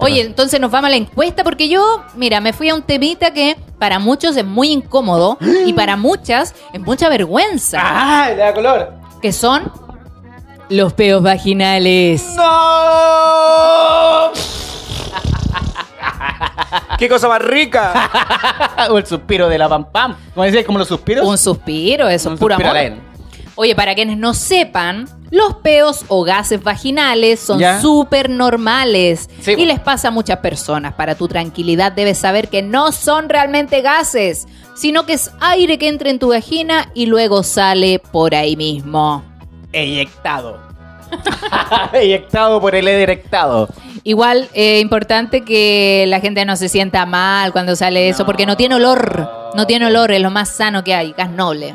[0.00, 3.32] Oye, entonces nos vamos a la encuesta porque yo, mira, me fui a un temita
[3.32, 8.26] que para muchos es muy incómodo y para muchas es mucha vergüenza, ¡Ah!
[8.30, 8.92] Le da color.
[9.20, 9.70] que son
[10.68, 12.24] los peos vaginales.
[12.36, 14.30] ¡No!
[16.98, 18.10] ¡Qué cosa más rica!
[18.90, 20.16] o el suspiro de la pam pam.
[20.34, 21.26] Como decías, como los suspiros.
[21.26, 22.98] Un suspiro, eso Un puro suspiro amor.
[23.56, 29.52] Oye, para quienes no sepan, los peos o gases vaginales son súper normales Sí.
[29.58, 30.94] y les pasa a muchas personas.
[30.94, 35.88] Para tu tranquilidad debes saber que no son realmente gases, sino que es aire que
[35.88, 39.24] entra en tu vagina y luego sale por ahí mismo.
[39.72, 40.58] Eyectado.
[41.92, 43.68] Eyectado por el ederectado.
[44.04, 48.56] Igual es importante que la gente no se sienta mal cuando sale eso, porque no
[48.56, 49.28] tiene olor.
[49.54, 51.74] No tiene olor, es lo más sano que hay, gas noble.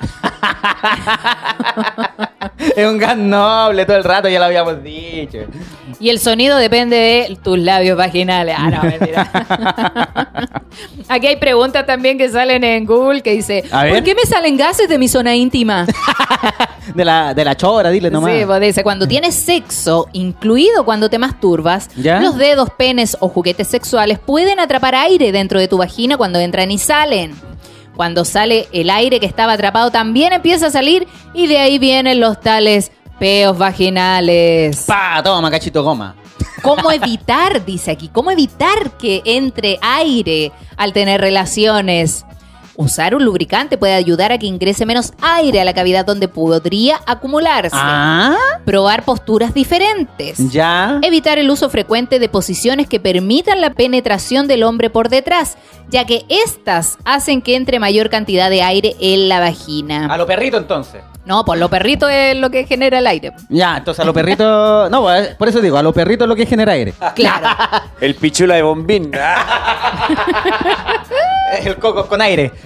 [2.76, 5.38] es un gas noble todo el rato, ya lo habíamos dicho.
[6.00, 8.56] Y el sonido depende de tus labios vaginales.
[8.58, 9.30] Ah, no, mentira.
[11.08, 13.64] Aquí hay preguntas también que salen en Google que dice.
[13.70, 15.86] ¿por qué me salen gases de mi zona íntima?
[16.94, 18.32] De la, de la chora, dile nomás.
[18.32, 22.20] Sí, pues dice, cuando tienes sexo, incluido cuando te masturbas, ¿Ya?
[22.20, 26.70] los dedos, penes o juguetes sexuales pueden atrapar aire dentro de tu vagina cuando entran
[26.70, 27.34] y salen.
[27.96, 32.20] Cuando sale el aire que estaba atrapado también empieza a salir y de ahí vienen
[32.20, 34.84] los tales peos vaginales.
[34.86, 36.16] Pa, toma, cachito goma.
[36.62, 42.24] ¿Cómo evitar, dice aquí, cómo evitar que entre aire al tener relaciones?
[42.76, 47.00] Usar un lubricante puede ayudar a que ingrese menos aire a la cavidad donde podría
[47.06, 47.76] acumularse.
[47.78, 50.50] Ah, Probar posturas diferentes.
[50.50, 50.98] ya.
[51.02, 55.58] Evitar el uso frecuente de posiciones que permitan la penetración del hombre por detrás,
[55.90, 60.06] ya que estas hacen que entre mayor cantidad de aire en la vagina.
[60.06, 61.02] A lo perrito entonces.
[61.24, 63.32] No, pues lo perrito es lo que genera el aire.
[63.48, 64.90] Ya, entonces a los perritos.
[64.90, 66.94] No, pues, por eso digo, a los perritos es lo que genera aire.
[67.14, 67.46] Claro.
[68.00, 69.12] El pichula de bombín.
[71.64, 72.50] El coco con aire.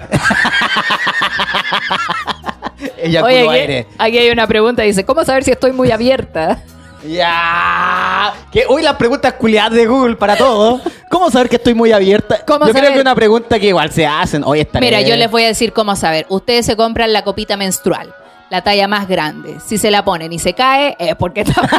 [2.98, 3.86] Ella Oye, aquí, aire.
[3.98, 6.62] aquí hay una pregunta, dice, ¿cómo saber si estoy muy abierta?
[7.06, 8.34] Ya.
[8.50, 10.80] Que hoy las preguntas culiadas de Google para todo.
[11.10, 12.40] ¿Cómo saber que estoy muy abierta?
[12.46, 14.42] ¿Cómo Yo creo que una pregunta que igual se hacen.
[14.44, 16.26] Hoy está Mira, yo les voy a decir cómo saber.
[16.28, 18.12] Ustedes se compran la copita menstrual,
[18.50, 19.58] la talla más grande.
[19.64, 21.62] Si se la ponen y se cae, es porque está.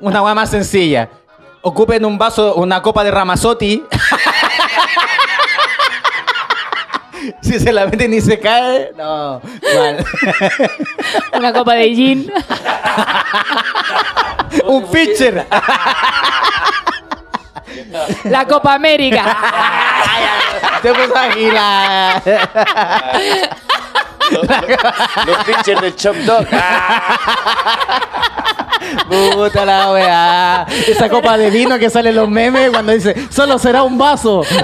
[0.00, 1.08] Una hueá más sencilla.
[1.62, 3.82] Ocupen un vaso, una copa de Ramazotti.
[7.40, 9.40] Si se la meten y se cae, no.
[9.74, 10.04] Mal.
[11.32, 12.32] Una copa de gin.
[14.66, 15.46] un pitcher.
[18.24, 19.36] La Copa América.
[20.82, 21.48] Te puso aquí
[24.42, 24.60] la...
[25.26, 26.46] Los pitchers del Chop Dog.
[29.08, 30.66] Puta la weá.
[30.86, 34.42] Esa copa de vino que sale en los memes cuando dice, solo será un vaso.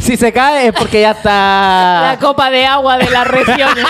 [0.00, 2.18] Si se cae es porque ya La está.
[2.20, 3.84] copa de agua de las regiones.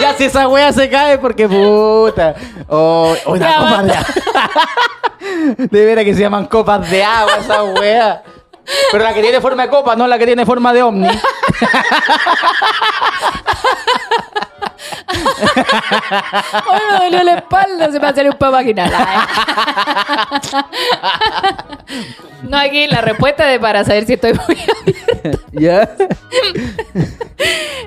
[0.00, 2.34] Ya si esa wea se cae es porque puta.
[2.68, 4.12] Oh, oh, una Ya copa de basta.
[5.56, 8.22] De veras que se llaman copas de agua esa wea.
[8.92, 11.08] Pero la que tiene forma de copa, no la que tiene forma de ovni.
[16.70, 18.92] Hoy me dolió la espalda, se me hace un pedo vaginal.
[22.42, 25.38] No, aquí la respuesta de para saber si estoy muy abierta.
[25.52, 25.90] Ya.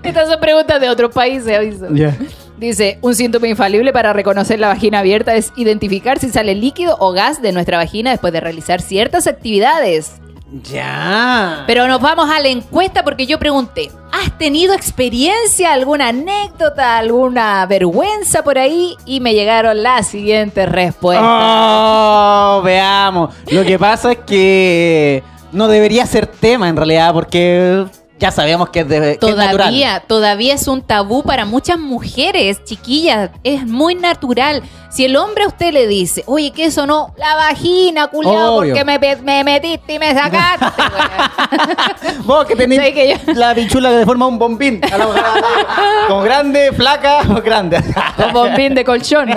[0.03, 1.87] Estas son preguntas de otros países, aviso.
[1.93, 2.15] Ya.
[2.57, 7.11] Dice, un síntoma infalible para reconocer la vagina abierta es identificar si sale líquido o
[7.11, 10.21] gas de nuestra vagina después de realizar ciertas actividades.
[10.51, 11.63] Ya.
[11.65, 17.65] Pero nos vamos a la encuesta porque yo pregunté, ¿has tenido experiencia, alguna anécdota, alguna
[17.65, 18.97] vergüenza por ahí?
[19.05, 21.25] Y me llegaron las siguientes respuestas.
[21.25, 23.33] Oh, veamos.
[23.49, 27.85] Lo que pasa es que no debería ser tema en realidad porque
[28.21, 29.57] ya sabemos que es, de, que es natural.
[29.57, 33.31] Todavía, todavía es un tabú para muchas mujeres, chiquillas.
[33.43, 34.61] Es muy natural.
[34.91, 37.15] Si el hombre a usted le dice, oye, ¿qué eso no?
[37.17, 38.75] La vagina, culiado, Obvio.
[38.75, 40.65] porque me, me metiste y me sacaste.
[40.77, 42.23] weón".
[42.27, 44.81] Vos que tenés que yo- la pichula que deforma un bombín.
[44.93, 45.23] A la mujer,
[46.07, 47.83] Como grande, flaca grande.
[48.17, 49.29] Con bombín de colchón.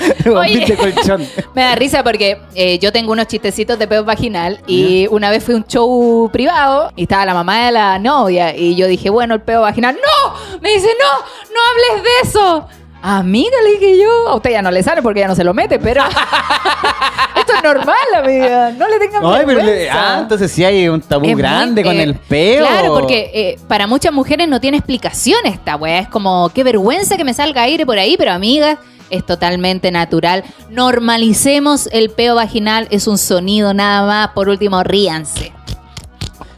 [0.34, 0.76] Oye.
[0.76, 1.26] colchón.
[1.54, 5.42] Me da risa porque eh, yo tengo unos chistecitos de peo vaginal y una vez
[5.44, 9.10] fui a un show privado y estaba la mamá de la novia y yo dije,
[9.10, 9.94] bueno, el peo vaginal.
[9.96, 10.60] ¡No!
[10.60, 11.18] Me dice, no,
[11.54, 11.60] no
[11.94, 12.68] hables de eso.
[13.02, 14.28] Amiga, le dije yo.
[14.28, 16.02] A usted ya no le sale porque ya no se lo mete, pero
[17.38, 18.70] esto es normal, amiga.
[18.72, 21.82] No le tengan Ay, pero le- ah, entonces sí hay un tabú Es muy- grande
[21.84, 22.66] con eh, el peo.
[22.66, 26.00] Claro, porque eh, para muchas mujeres no tiene explicación esta weá.
[26.00, 28.78] Es como, qué vergüenza que me salga aire por ahí, pero amigas,
[29.10, 30.44] es totalmente natural.
[30.70, 34.28] Normalicemos el peo vaginal, es un sonido nada más.
[34.28, 35.52] Por último, ríanse.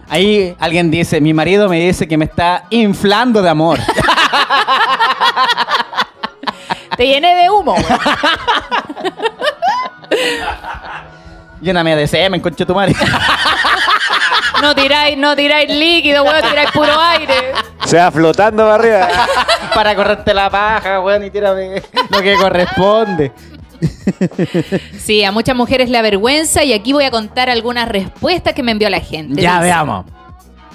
[0.08, 3.78] Ahí alguien dice, mi marido me dice que me está inflando de amor.
[6.96, 7.76] Te llené de humo.
[11.61, 12.94] Lléname de semen, concha tu madre.
[14.62, 17.52] No tiráis, no tiráis líquido, weón, tiráis puro aire.
[17.88, 19.09] Se va flotando para arriba.
[19.74, 23.33] Para correrte la paja, weón, y tírame lo que corresponde.
[24.98, 28.72] Sí, a muchas mujeres le avergüenza y aquí voy a contar algunas respuestas que me
[28.72, 29.40] envió la gente.
[29.40, 30.05] Ya Dice, veamos.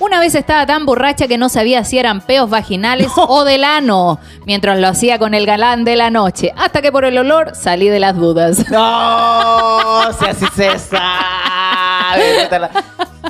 [0.04, 4.20] Una vez estaba tan borracha que no sabía si eran peos vaginales o del ano,
[4.46, 7.88] mientras lo hacía con el galán de la noche, hasta que por el olor salí
[7.88, 8.70] de las dudas.
[8.70, 12.50] No, si así se sabe.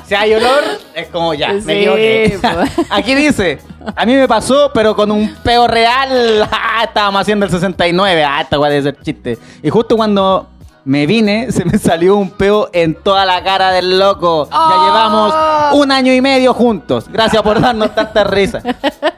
[0.04, 2.38] Si hay olor, es como ya, Sí, me equivoqué.
[2.42, 2.70] pues.
[2.90, 3.60] Aquí dice,
[3.94, 6.48] a mí me pasó, pero con un peo real.
[6.76, 8.24] Ah, Estábamos haciendo el 69.
[8.24, 9.38] Ah, esta weá debe ser chiste.
[9.62, 10.48] Y justo cuando
[10.86, 14.48] me vine, se me salió un peo en toda la cara del loco.
[14.50, 14.84] Ya Oh.
[14.86, 15.34] llevamos
[15.80, 17.06] un año y medio juntos.
[17.10, 18.60] Gracias por darnos tanta risa.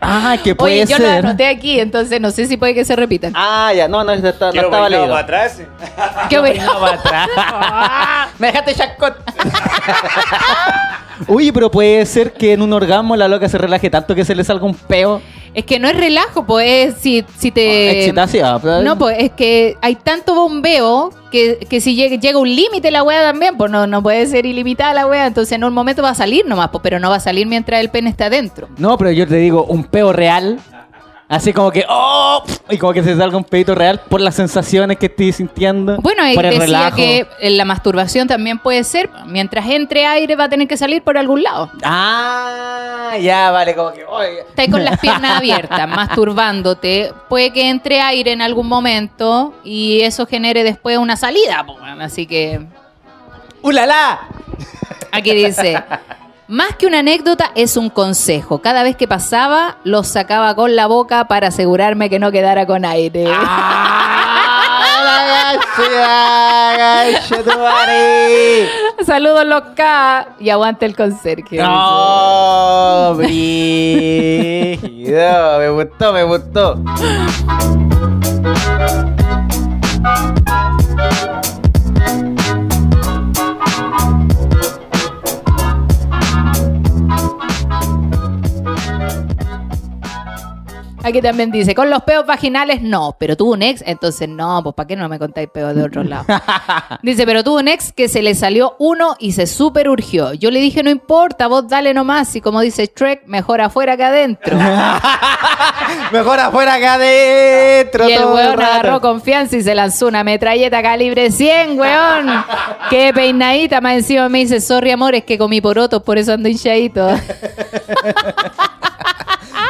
[0.00, 1.26] Ah, que puede Oye, yo lo ser.
[1.26, 3.32] anoté aquí, entonces no sé si puede que se repitan.
[3.34, 5.08] Ah, ya, no, no, no, está- no estaba leído.
[5.08, 5.60] para atrás.
[6.28, 7.28] ¿Qué para atrás.
[8.38, 9.16] Me dejaste chacot.
[11.28, 14.34] Uy, pero puede ser que en un orgasmo la loca se relaje tanto que se
[14.34, 15.20] le salga un peo.
[15.56, 17.98] Es que no es relajo, pues es si, si te...
[18.00, 18.60] Excitación.
[18.60, 22.90] pero- No, pues es que hay tanto bombeo que, que si llega, llega un límite
[22.90, 26.02] la weá también, pues no, no puede ser ilimitada la weá, entonces en un momento
[26.02, 28.68] va a salir nomás, pues, pero no va a salir mientras el pene está adentro.
[28.76, 30.58] No, pero yo te digo, un peo real.
[31.28, 32.44] Así como que, ¡oh!
[32.70, 35.96] Y como que se salga un pedito real por las sensaciones que estoy sintiendo.
[36.00, 36.96] Bueno, ahí por el decía relajo.
[36.96, 41.02] que en la masturbación también puede ser, mientras entre aire va a tener que salir
[41.02, 41.68] por algún lado.
[41.82, 44.40] Ah, ya, vale, como que, oye.
[44.48, 50.26] Estás con las piernas abiertas, masturbándote, puede que entre aire en algún momento y eso
[50.26, 51.66] genere después una salida.
[52.00, 52.60] Así que
[53.62, 54.20] ¡Ulala!
[55.10, 55.82] aquí dice,
[56.48, 58.60] más que una anécdota es un consejo.
[58.60, 62.84] Cada vez que pasaba, lo sacaba con la boca para asegurarme que no quedara con
[62.84, 63.26] aire.
[69.04, 71.58] Saludos los K y aguante el conserje.
[71.58, 74.78] No, brígido.
[75.58, 76.82] Me gustó, me gustó.
[91.06, 94.74] Aquí también dice, con los peos vaginales no, pero tuvo un ex, entonces no, pues
[94.74, 96.24] ¿para qué no me contáis peos de otro lado?
[97.04, 100.32] dice, pero tuvo un ex que se le salió uno y se super urgió.
[100.32, 104.02] Yo le dije, no importa, vos dale nomás, y como dice Shrek, mejor afuera que
[104.02, 104.58] adentro.
[106.12, 108.08] Mejor afuera que adentro.
[108.08, 112.44] y el weón agarró confianza y se lanzó una metralleta calibre 100, weón.
[112.90, 116.48] Qué peinadita, más encima me dice, sorry amor, es que comí porotos, por eso ando
[116.48, 117.08] hinchadito.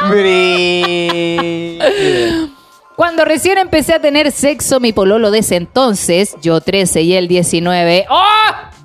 [0.09, 1.85] Brígido.
[2.95, 7.27] Cuando recién empecé a tener sexo, mi pololo de ese entonces, yo 13 y él
[7.27, 8.07] 19.
[8.09, 8.23] ¡Oh!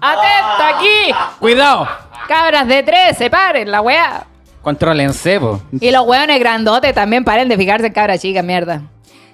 [0.01, 1.15] ¡Atenta aquí!
[1.39, 1.89] Cuidado.
[2.29, 4.27] Cabras de 13, paren la weá.
[4.61, 5.63] Contrólense, po.
[5.81, 8.83] Y los weones grandotes también paren de fijarse en cabra chica, mierda.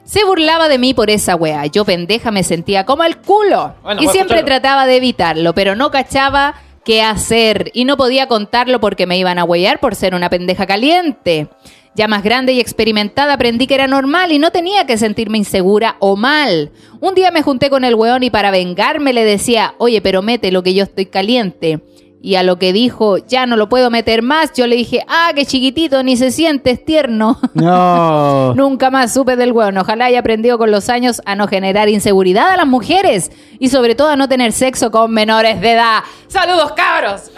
[0.05, 1.67] Se burlaba de mí por esa weá.
[1.67, 3.75] Yo pendeja me sentía como el culo.
[3.83, 4.47] Bueno, y siempre escucharlo.
[4.47, 6.55] trataba de evitarlo, pero no cachaba
[6.89, 7.71] qué hacer.
[7.75, 11.49] Y no podía contarlo porque me iban a huellar por ser una pendeja caliente.
[11.95, 15.97] Ya más grande y experimentada aprendí que era normal y no tenía que sentirme insegura
[15.99, 16.71] o mal.
[17.01, 20.51] Un día me junté con el weón y para vengarme le decía, oye, pero mete
[20.51, 21.81] lo que yo estoy caliente.
[22.21, 25.31] Y a lo que dijo, ya no lo puedo meter más, yo le dije, ah,
[25.37, 27.39] qué chiquitito, ni se siente, es tierno.
[27.55, 28.55] No.
[28.57, 29.79] Nunca más supe del weón.
[29.79, 33.95] Ojalá haya aprendido con los años a no generar inseguridad a las mujeres y sobre
[33.95, 36.01] todo a no tener sexo con menores de edad.
[36.27, 37.31] ¡Saludos, cabros!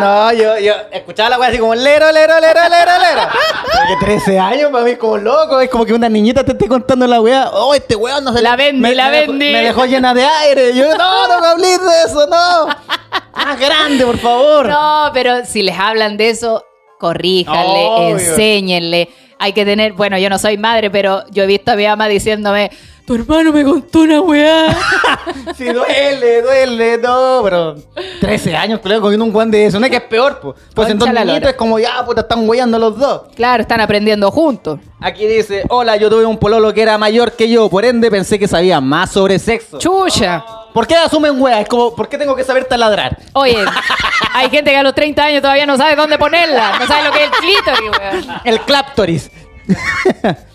[0.00, 3.28] No, yo, yo escuchaba la weá así como lero, lero, lero, lero, lero.
[3.98, 6.66] Porque 13 años para mí es como loco, es como que una niñita te esté
[6.66, 7.50] contando la weá.
[7.52, 9.52] Oh, este weón no se La vendí, me, la me dejó- vendí.
[9.52, 10.74] me dejó llena de aire.
[10.74, 12.68] Yo, no, no me hables de eso, no.
[13.36, 14.68] Más grande, por favor.
[14.68, 16.64] No, pero si les hablan de eso,
[16.98, 18.18] corríjanle, Obvio.
[18.18, 19.08] enséñenle.
[19.38, 22.06] Hay que tener, bueno, yo no soy madre, pero yo he visto a mi mamá
[22.08, 22.70] diciéndome,
[23.06, 24.66] tu hermano me contó una weá.
[25.56, 27.74] Sí, duele, duele, no, pero
[28.20, 29.78] 13 años, creo, cogiendo un guan de eso.
[29.78, 30.56] No es que es peor, pues.
[30.74, 31.50] Pues en dos Concha la niñitos lora.
[31.50, 33.22] es como, ya, puta, están weyando los dos.
[33.34, 34.80] claro, están aprendiendo juntos.
[35.04, 38.38] Aquí dice, hola, yo tuve un pololo que era mayor que yo, por ende pensé
[38.38, 39.76] que sabía más sobre sexo.
[39.78, 40.42] Chucha.
[40.72, 41.60] ¿Por qué asumen weá?
[41.60, 43.18] Es como, ¿por qué tengo que saber taladrar?
[43.34, 43.58] Oye,
[44.32, 46.78] hay gente que a los 30 años todavía no sabe dónde ponerla.
[46.78, 48.40] No sabe lo que es el clítoris, weón.
[48.44, 49.30] El claptoris.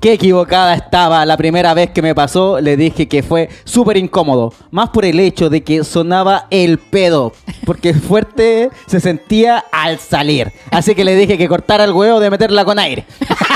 [0.00, 2.58] Qué equivocada estaba la primera vez que me pasó.
[2.58, 4.54] Le dije que fue súper incómodo.
[4.70, 7.32] Más por el hecho de que sonaba el pedo.
[7.66, 10.52] Porque fuerte se sentía al salir.
[10.70, 13.04] Así que le dije que cortara el huevo de meterla con aire.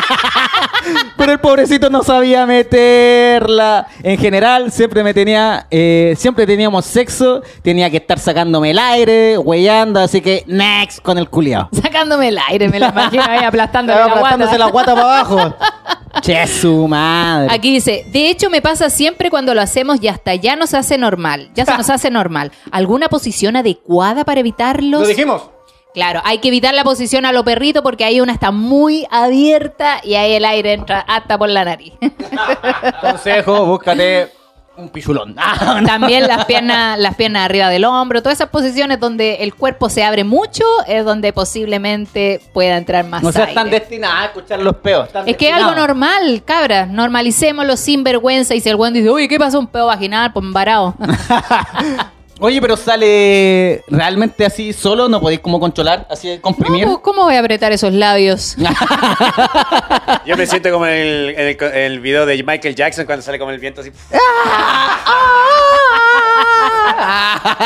[1.16, 3.86] Pero el pobrecito no sabía meterla.
[4.02, 5.66] En general, siempre me tenía.
[5.70, 7.42] eh, siempre teníamos sexo.
[7.62, 10.00] Tenía que estar sacándome el aire, huellando.
[10.00, 11.68] Así que, next con el culiao.
[11.72, 14.58] Sacándome el aire, me lo imagino ahí la aplastándose guata.
[14.58, 15.54] la guata para abajo.
[16.20, 17.48] che, su madre.
[17.50, 20.98] Aquí dice, de hecho me pasa siempre cuando lo hacemos y hasta ya nos hace
[20.98, 21.50] normal.
[21.54, 22.52] Ya se nos hace normal.
[22.70, 25.00] ¿Alguna posición adecuada para evitarlos?
[25.02, 25.53] Lo dijimos.
[25.94, 30.00] Claro, hay que evitar la posición a lo perrito porque ahí una está muy abierta
[30.02, 31.92] y ahí el aire entra hasta por la nariz.
[33.00, 34.28] Consejo, búscate
[34.76, 35.36] un pichulón.
[35.46, 35.86] Ah, no.
[35.86, 40.02] También las piernas, las piernas arriba del hombro, todas esas posiciones donde el cuerpo se
[40.02, 43.54] abre mucho es donde posiblemente pueda entrar más No seas aire.
[43.54, 45.06] tan destinada a escuchar los peos.
[45.06, 46.86] están Es que es algo normal, cabra.
[46.86, 49.60] Normalicémoslo sin vergüenza y si el buen dice, uy, ¿qué pasó?
[49.60, 50.94] Un peo vaginal, pues embarado.
[52.40, 56.84] Oye, pero sale realmente así solo, no podéis como controlar, así comprimir.
[56.84, 58.56] ¿Cómo, cómo voy a apretar esos labios?
[60.26, 63.22] Yo me siento como en el, en el, en el video de Michael Jackson cuando
[63.22, 63.92] sale como el viento así.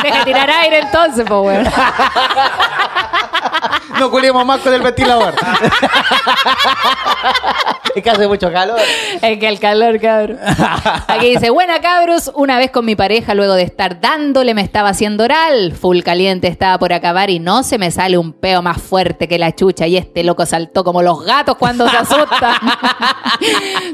[0.03, 1.67] Deja tirar aire entonces, pues, weón.
[3.99, 5.35] no culiemos más con el ventilador.
[7.95, 8.79] es que hace mucho calor.
[9.21, 10.39] Es que el calor, cabrón.
[11.09, 14.91] Aquí dice, buena cabros, una vez con mi pareja, luego de estar dándole, me estaba
[14.91, 15.73] haciendo oral.
[15.73, 19.39] Full caliente estaba por acabar y no se me sale un peo más fuerte que
[19.39, 19.87] la chucha.
[19.87, 22.57] Y este loco saltó como los gatos cuando se asustan.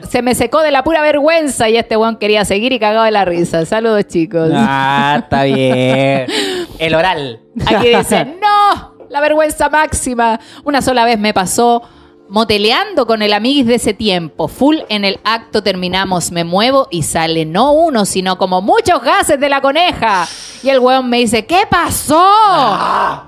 [0.09, 3.11] se me secó de la pura vergüenza y este weón quería seguir y cagado de
[3.11, 3.64] la risa.
[3.67, 4.51] Saludos, chicos.
[4.55, 6.27] Ah, está bien.
[6.79, 7.40] El oral.
[7.67, 10.40] Aquí dice, no, la vergüenza máxima.
[10.64, 11.85] Una sola vez me pasó
[12.29, 14.48] moteleando con el amiguis de ese tiempo.
[14.48, 19.38] Full en el acto terminamos, me muevo y sale no uno, sino como muchos gases
[19.38, 20.27] de la coneja.
[20.64, 22.29] Y el weón me dice, ¿qué pasó?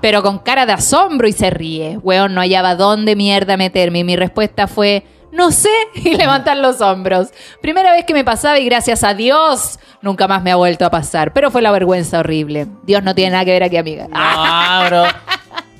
[0.01, 1.97] Pero con cara de asombro y se ríe.
[2.03, 5.05] Weón no hallaba dónde mierda meterme y mi respuesta fue...
[5.31, 7.29] No sé, y levantar los hombros.
[7.61, 10.89] Primera vez que me pasaba y gracias a Dios nunca más me ha vuelto a
[10.89, 11.31] pasar.
[11.31, 12.67] Pero fue la vergüenza horrible.
[12.83, 14.07] Dios no tiene nada que ver aquí, amiga.
[14.09, 15.03] No, bro.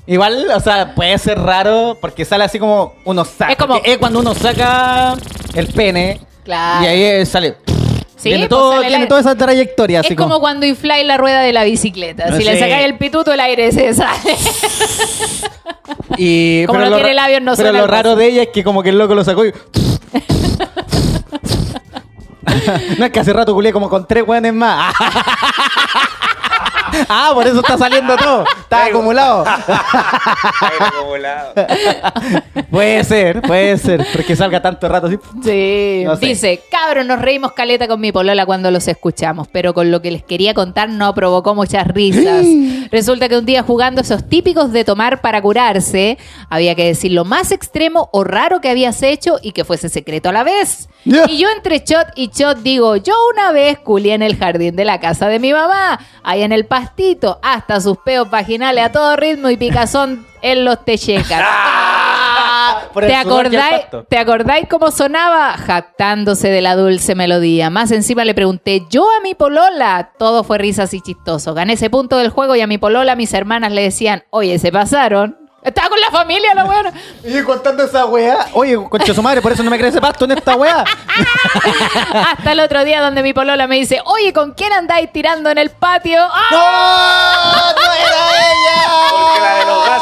[0.08, 3.52] Igual, o sea, puede ser raro porque sale así como uno saca.
[3.52, 5.16] Es como- es cuando uno saca
[5.54, 6.22] el pene.
[6.46, 6.86] Claro.
[6.86, 7.58] Y ahí eh, sale.
[8.16, 10.00] Sí, tiene pues todo, sale tiene la- toda esa trayectoria.
[10.00, 12.36] Así Es como cuando infláis la rueda de la bicicleta.
[12.36, 14.36] Si le sacáis el pituto, el aire se sale.
[16.18, 18.50] Y, Como pero no lo tiene labios, no Pero lo el raro de ella es
[18.50, 19.54] que como que el loco lo sacó y...
[22.98, 24.94] no es que hace rato culié como con tres weones más.
[27.10, 28.46] Ah, por eso está saliendo todo.
[28.60, 29.44] Está acumulado.
[29.48, 31.54] Ay, acumulado.
[32.70, 34.06] puede ser, puede ser.
[34.14, 35.18] Porque salga tanto rato así.
[35.44, 36.04] Sí.
[36.06, 36.26] No sé.
[36.26, 40.12] Dice, cabros, nos reímos caleta con mi polola cuando los escuchamos, pero con lo que
[40.12, 42.46] les quería contar no provocó muchas risas.
[42.92, 46.18] Resulta que un día jugando esos típicos de tomar para curarse,
[46.50, 50.30] había que decir lo más extremo o raro que habías hecho y que fuese secreto
[50.30, 50.90] a la vez.
[51.06, 54.86] Y yo entre shot y shot digo, yo una vez culié en el jardín de
[54.86, 56.66] la casa de mi mamá, ahí en el
[57.42, 61.44] hasta sus peos vaginales a todo ritmo y picazón en los techecas.
[62.96, 63.86] El ¿Te acordáis.
[64.10, 65.54] ¿Te acordáis cómo sonaba?
[65.54, 67.70] Jactándose de la dulce melodía.
[67.70, 70.12] Más encima le pregunté yo a mi polola.
[70.18, 71.54] Todo fue risas y chistoso.
[71.54, 74.72] Gané ese punto del juego y a mi polola mis hermanas le decían, oye, se
[74.72, 75.38] pasaron.
[75.68, 76.94] Estaba con la familia, la buena.
[77.24, 78.48] Y contando esa weá.
[78.54, 80.86] Oye, concha su madre, por eso no me crece pasto en esta weá.
[82.32, 85.58] Hasta el otro día donde mi polola me dice, oye, ¿con quién andáis tirando en
[85.58, 86.20] el patio?
[86.22, 87.74] ¡Ah!
[87.76, 87.82] ¡No!
[87.82, 88.37] ¡No era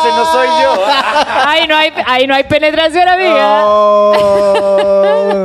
[0.09, 0.85] no soy yo.
[1.45, 3.61] Ahí no hay, ahí no hay penetración, amiga.
[3.65, 5.35] Oh,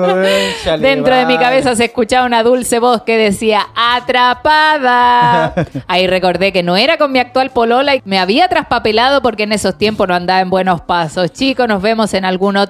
[0.78, 5.54] Dentro de mi cabeza se escuchaba una dulce voz que decía atrapada.
[5.86, 9.52] Ahí recordé que no era con mi actual polola y me había traspapelado porque en
[9.52, 11.32] esos tiempos no andaba en buenos pasos.
[11.32, 12.66] Chicos, nos vemos en alguno.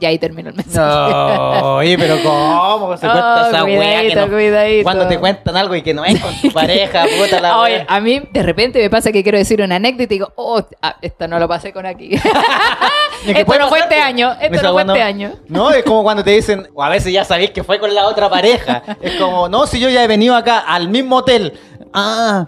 [0.00, 1.12] Y ahí terminó el mensaje.
[1.12, 4.00] No, oye, pero ¿cómo se cuenta esa weá?
[4.00, 4.82] Que cuidadito, no- cuidadito.
[4.84, 8.00] Cuando te cuentan algo y que no es con tu pareja, puta la Oye, a
[8.00, 11.28] mí de repente me pasa que quiero decir una anécdota y digo, oh, ah, esta
[11.28, 12.10] no lo pasé con aquí.
[13.26, 14.04] Esto no fue este pues.
[14.04, 15.32] año, esto no fue este año.
[15.48, 18.06] No, es como cuando te dicen, o a veces ya sabéis que fue con la
[18.06, 18.82] otra pareja.
[19.00, 21.58] Es como, no, si yo ya he venido acá al mismo hotel.
[21.94, 22.46] Ah,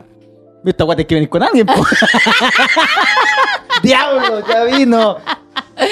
[0.67, 1.65] esta weá tienes que venir con alguien.
[1.67, 1.75] po.
[3.83, 5.17] Diablo, ya vino.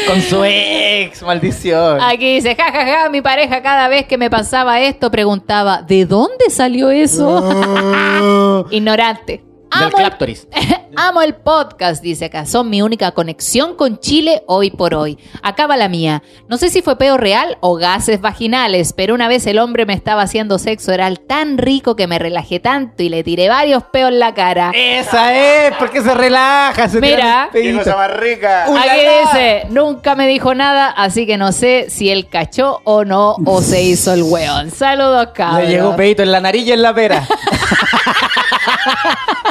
[0.06, 2.00] Con su ex, maldición.
[2.00, 6.90] Aquí dice, jajaja, mi pareja cada vez que me pasaba esto preguntaba, ¿de dónde salió
[6.90, 8.66] eso?
[8.70, 9.53] Ignorante.
[9.74, 10.48] Del Amo el, Claptoris.
[10.96, 12.46] amo el podcast, dice acá.
[12.46, 15.18] Son mi única conexión con Chile hoy por hoy.
[15.42, 16.22] Acaba la mía.
[16.48, 19.94] No sé si fue peo real o gases vaginales, pero una vez el hombre me
[19.94, 24.10] estaba haciendo sexo oral tan rico que me relajé tanto y le tiré varios peos
[24.10, 24.72] en la cara.
[24.74, 26.88] Esa es, porque se relaja.
[26.88, 27.48] Se Mira.
[27.52, 28.64] Qué cosa más rica.
[28.64, 33.36] Aquí dice, nunca me dijo nada, así que no sé si él cachó o no,
[33.44, 34.70] o se hizo el weón.
[34.70, 35.62] Saludos, cabros.
[35.62, 37.26] Le llegó peito en la nariz y en la pera.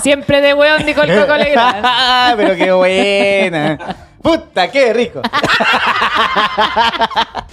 [0.02, 2.36] Siempre de weón, dijo el Coco Legrand.
[2.38, 3.78] Pero qué buena.
[4.24, 5.22] Puta, qué rico.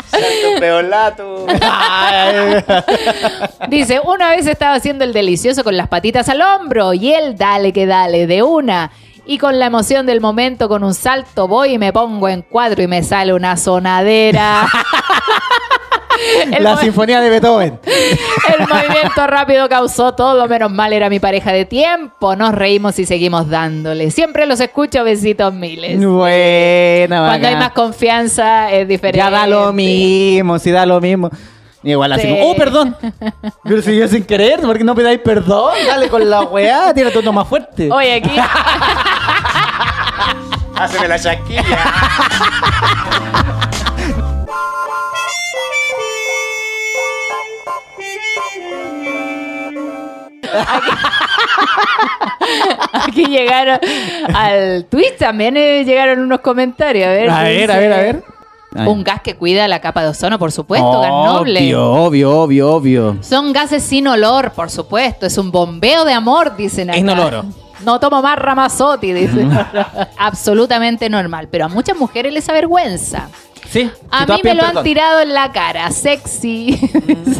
[0.06, 1.46] Santo peolato.
[3.68, 7.72] Dice, una vez estaba haciendo el delicioso con las patitas al hombro y él, dale
[7.72, 8.92] que dale, de una.
[9.26, 12.82] Y con la emoción del momento, con un salto voy y me pongo en cuadro
[12.82, 14.68] y me sale una sonadera.
[16.52, 17.78] El la sinfonía de Beethoven.
[18.58, 22.36] El movimiento rápido causó todo, menos mal era mi pareja de tiempo.
[22.36, 24.10] Nos reímos y seguimos dándole.
[24.10, 26.04] Siempre los escucho, besitos miles.
[26.04, 29.18] Buena, Cuando hay más confianza es diferente.
[29.18, 31.30] Ya da lo mismo, si da lo mismo.
[31.82, 32.28] Igual así, Sí.
[32.28, 32.94] como, oh, perdón.
[33.64, 35.72] Pero si yo sin querer, ¿por qué no pidáis perdón?
[35.86, 37.90] Dale con la weá, tira todo más fuerte.
[37.90, 38.30] Oye, aquí
[40.76, 41.64] Háceme la chaquilla.
[50.52, 50.90] Aquí
[52.92, 53.78] Aquí llegaron
[54.34, 57.06] al Twitch también eh, llegaron unos comentarios.
[57.08, 58.24] A ver, A ver, dice, a ver, a ver.
[58.74, 58.86] Ay.
[58.86, 61.74] Un gas que cuida la capa de ozono, por supuesto, gas noble.
[61.74, 63.16] Obvio, obvio, obvio, obvio.
[63.20, 65.26] Son gases sin olor, por supuesto.
[65.26, 66.98] Es un bombeo de amor, dicen acá.
[66.98, 67.44] Inoloro.
[67.84, 69.50] No tomo más Ramazotti, dicen.
[70.18, 71.48] Absolutamente normal.
[71.50, 73.28] Pero a muchas mujeres les avergüenza.
[73.68, 73.90] Sí.
[74.10, 76.78] A mí me lo han tirado en la cara, sexy.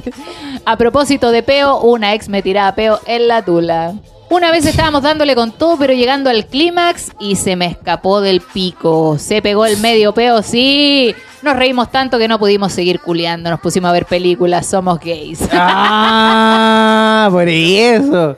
[0.64, 3.94] a propósito de peo, una ex me tiraba peo en la tula.
[4.30, 8.40] Una vez estábamos dándole con todo, pero llegando al clímax y se me escapó del
[8.40, 9.18] pico.
[9.18, 11.12] Se pegó el medio peo, sí.
[11.42, 13.50] Nos reímos tanto que no pudimos seguir culeando.
[13.50, 15.40] Nos pusimos a ver películas, somos gays.
[15.52, 18.36] Ah, por eso.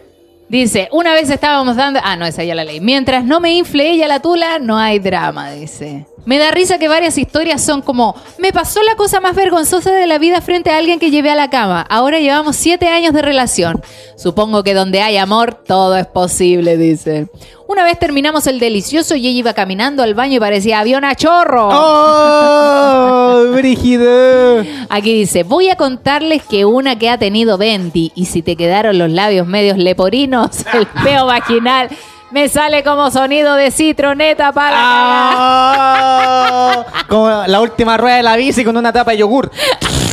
[0.53, 1.99] Dice, una vez estábamos dando...
[2.05, 2.79] Ah, no, esa ya la leí.
[2.79, 6.05] Mientras no me infle ella la tula, no hay drama, dice.
[6.27, 10.07] Me da risa que varias historias son como, me pasó la cosa más vergonzosa de
[10.07, 11.81] la vida frente a alguien que llevé a la cama.
[11.89, 13.81] Ahora llevamos siete años de relación.
[14.15, 17.29] Supongo que donde hay amor, todo es posible, dice.
[17.73, 21.15] Una vez terminamos el delicioso y ella iba caminando al baño y parecía avión a
[21.15, 21.71] chorro.
[21.73, 23.45] ¡Oh!
[23.55, 24.63] ¡Brígido!
[24.91, 28.99] Aquí dice, voy a contarles que una que ha tenido Bendy y si te quedaron
[28.99, 31.89] los labios medios leporinos, el peo vaginal
[32.31, 34.77] me sale como sonido de citroneta para...
[34.79, 36.85] ¡Ah!
[37.09, 39.51] Como la última rueda de la bici con una tapa de yogur.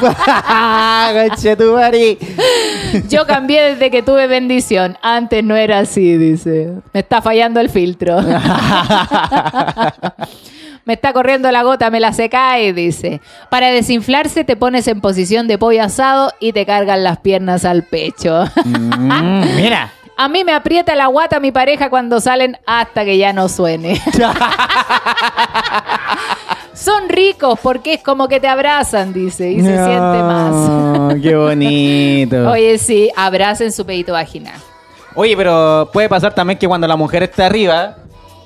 [3.08, 4.98] Yo cambié desde que tuve bendición.
[5.02, 6.72] Antes no era así, dice.
[6.92, 8.20] Me está fallando el filtro.
[10.84, 13.20] Me está corriendo la gota, me la secáis, dice.
[13.50, 17.84] Para desinflarse te pones en posición de pollo asado y te cargan las piernas al
[17.84, 18.50] pecho.
[18.64, 19.92] Mm, mira.
[20.16, 24.00] A mí me aprieta la guata mi pareja cuando salen hasta que ya no suene.
[26.74, 29.92] Son ricos porque es como que te abrazan, dice, y se siente
[30.22, 30.50] más.
[30.52, 32.36] No, Qué bonito.
[32.36, 32.46] Oye.
[32.72, 34.58] Oye, sí, abracen su pedito vaginal.
[35.36, 37.96] pero puede pasar también que cuando la mujer está arriba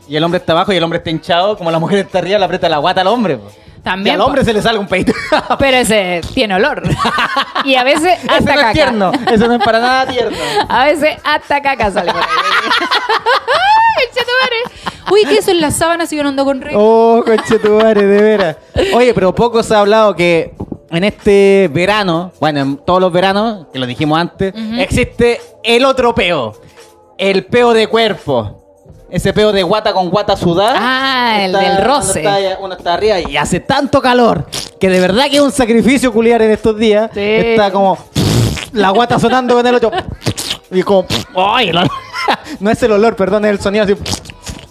[0.09, 2.39] y el hombre está abajo y el hombre está hinchado, como la mujer está arriba,
[2.39, 3.37] le aprieta la guata al hombre.
[3.37, 3.51] po.
[3.83, 5.13] También, Y al hombre se le sale un peito.
[5.61, 6.83] Pero ese tiene olor.
[7.65, 8.69] y a veces Ese hasta no caca.
[8.71, 9.13] es tierno.
[9.31, 10.37] Eso no es para nada tierno.
[10.69, 12.29] A veces hasta caca sale por ahí.
[15.11, 16.75] Uy, ¿qué eso en las sábanas y yo no ando con rey?
[16.77, 18.57] Oh, conchetumare, de veras.
[18.95, 20.55] Oye, pero poco se ha hablado que
[20.91, 26.15] en este verano, bueno, en todos los veranos, que lo dijimos antes, existe el otro
[26.15, 26.55] peo.
[27.19, 28.63] El peo de cuerpo.
[29.09, 30.77] Ese peo de guata con guata sudada.
[30.79, 32.19] Ah, el Está- del roce.
[32.21, 34.47] está uno está arriba y hace tanto calor
[34.81, 37.11] que de verdad que es un sacrificio culiar en estos días.
[37.15, 37.21] Sí.
[37.21, 37.97] Está como
[38.73, 39.93] la guata sonando con el otro.
[40.73, 41.07] Y como.
[41.37, 41.71] ¡Ay!
[42.61, 43.95] no es el olor, perdón, es el sonido así.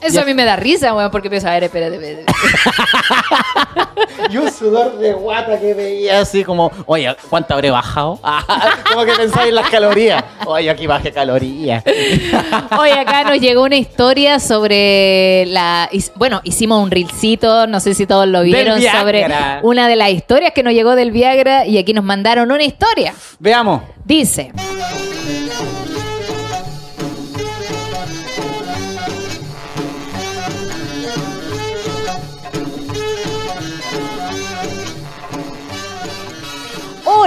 [0.06, 2.26] Eso a mí me da risa, weón, porque pienso, a ver, espérate, espérate.
[4.30, 8.20] Y un sudor de guata que veía así como, oye, ¿cuánto habré bajado?
[8.92, 10.24] Como que pensáis en las calorías.
[10.46, 11.84] Oye, aquí bajé calorías.
[12.80, 15.90] Hoy acá nos llegó una historia sobre la...
[16.16, 19.28] Bueno, hicimos un reelcito, no sé si todos lo vieron, sobre
[19.64, 23.14] una de las historias que nos llegó del Viagra y aquí nos mandaron una historia.
[23.40, 23.84] Veamos.
[24.04, 24.52] Dice...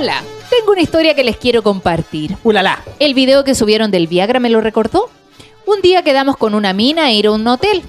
[0.00, 2.36] Hola, tengo una historia que les quiero compartir.
[2.44, 2.84] Ulala.
[3.00, 5.10] El video que subieron del Viagra me lo recordó.
[5.66, 7.82] Un día quedamos con una mina a ir a un hotel.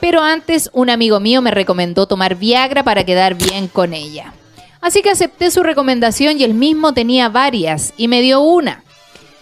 [0.00, 4.32] Pero antes un amigo mío me recomendó tomar Viagra para quedar bien con ella.
[4.80, 8.82] Así que acepté su recomendación y él mismo tenía varias y me dio una.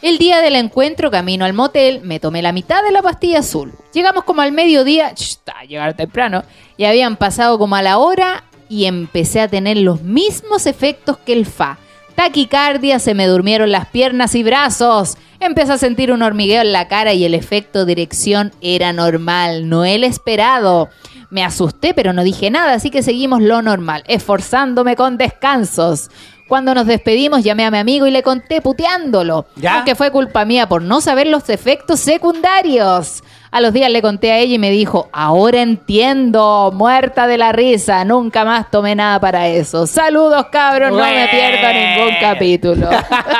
[0.02, 3.74] El día del encuentro, camino al motel, me tomé la mitad de la pastilla azul.
[3.94, 6.42] Llegamos como al mediodía, está, llegar temprano,
[6.76, 11.32] y habían pasado como a la hora y empecé a tener los mismos efectos que
[11.32, 11.78] el FA.
[12.18, 15.16] Taquicardia, se me durmieron las piernas y brazos.
[15.38, 19.84] Empecé a sentir un hormigueo en la cara y el efecto dirección era normal, no
[19.84, 20.88] el esperado.
[21.30, 26.10] Me asusté, pero no dije nada, así que seguimos lo normal, esforzándome con descansos.
[26.48, 29.46] Cuando nos despedimos, llamé a mi amigo y le conté puteándolo.
[29.54, 29.76] ¿Ya?
[29.76, 33.22] Aunque fue culpa mía por no saber los efectos secundarios.
[33.50, 37.52] A los días le conté a ella y me dijo, ahora entiendo, muerta de la
[37.52, 39.86] risa, nunca más tomé nada para eso.
[39.86, 42.90] Saludos cabros, no me pierdo ningún capítulo.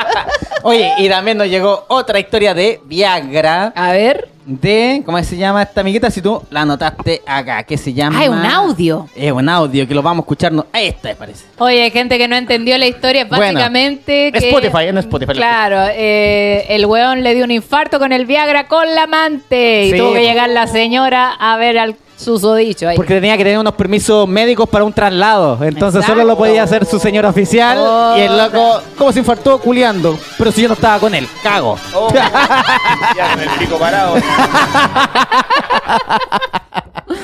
[0.63, 3.71] Oye, y también nos llegó otra historia de Viagra.
[3.75, 4.29] A ver.
[4.49, 6.09] De, ¿cómo se llama esta amiguita?
[6.09, 8.17] Si tú la anotaste acá, que se llama.
[8.19, 9.07] Ah, es un audio.
[9.15, 10.51] Es un audio que lo vamos a escuchar.
[10.51, 11.45] No, esta me parece.
[11.59, 14.49] Oye, gente que no entendió la historia, Bueno, básicamente que...
[14.49, 15.33] Spotify, no Spotify.
[15.33, 19.91] Claro, eh, el weón le dio un infarto con el Viagra con la amante y
[19.91, 22.97] Sí, tuvo que llegar la señora a ver al Susodicho ahí.
[22.97, 25.57] Porque tenía que tener unos permisos médicos para un traslado.
[25.63, 27.77] Entonces solo lo podía hacer su señor oficial.
[27.79, 28.15] Oh.
[28.17, 30.19] y el loco, como se infartó, culiando.
[30.37, 31.77] Pero si yo no estaba con él, cago.
[31.93, 32.11] Oh.
[33.15, 34.15] ya con el pico parado.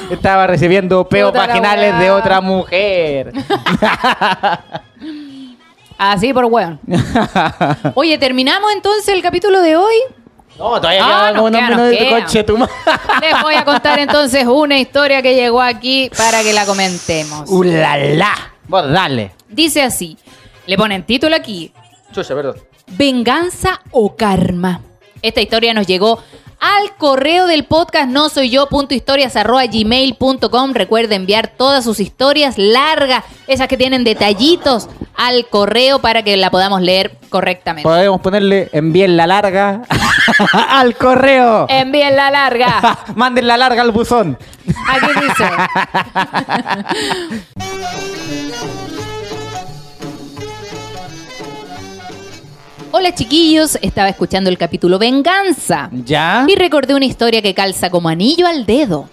[0.10, 3.34] Estaba recibiendo peos Puta vaginales de otra mujer.
[5.98, 6.80] Así por weón.
[7.96, 9.96] Oye, ¿terminamos entonces el capítulo de hoy?
[10.58, 12.26] No, todavía Ah, queda nos como unos queda, minutos de queda.
[12.26, 12.58] coche tu
[13.22, 17.50] Les voy a contar entonces una historia que llegó aquí para que la comentemos.
[17.50, 18.34] ¡Uh, la, la!
[18.68, 19.32] Vos dale.
[19.50, 20.18] Dice así,
[20.66, 21.72] le ponen título aquí,
[22.14, 22.56] Chucha, perdón.
[22.88, 24.82] Venganza o Karma.
[25.22, 26.24] Esta historia nos llegó
[26.66, 33.68] al correo del podcast no soy yo gmail.com Recuerde enviar todas sus historias largas, esas
[33.68, 37.88] que tienen detallitos, al correo para que la podamos leer correctamente.
[37.88, 39.84] Podemos ponerle envíen la larga
[40.70, 41.68] al correo.
[41.70, 42.98] Envíen la larga.
[43.16, 44.36] Manden la larga al buzón.
[44.88, 45.46] Aquí dice.
[52.98, 56.46] Hola chiquillos, estaba escuchando el capítulo Venganza ¿Ya?
[56.48, 59.10] y recordé una historia que calza como anillo al dedo.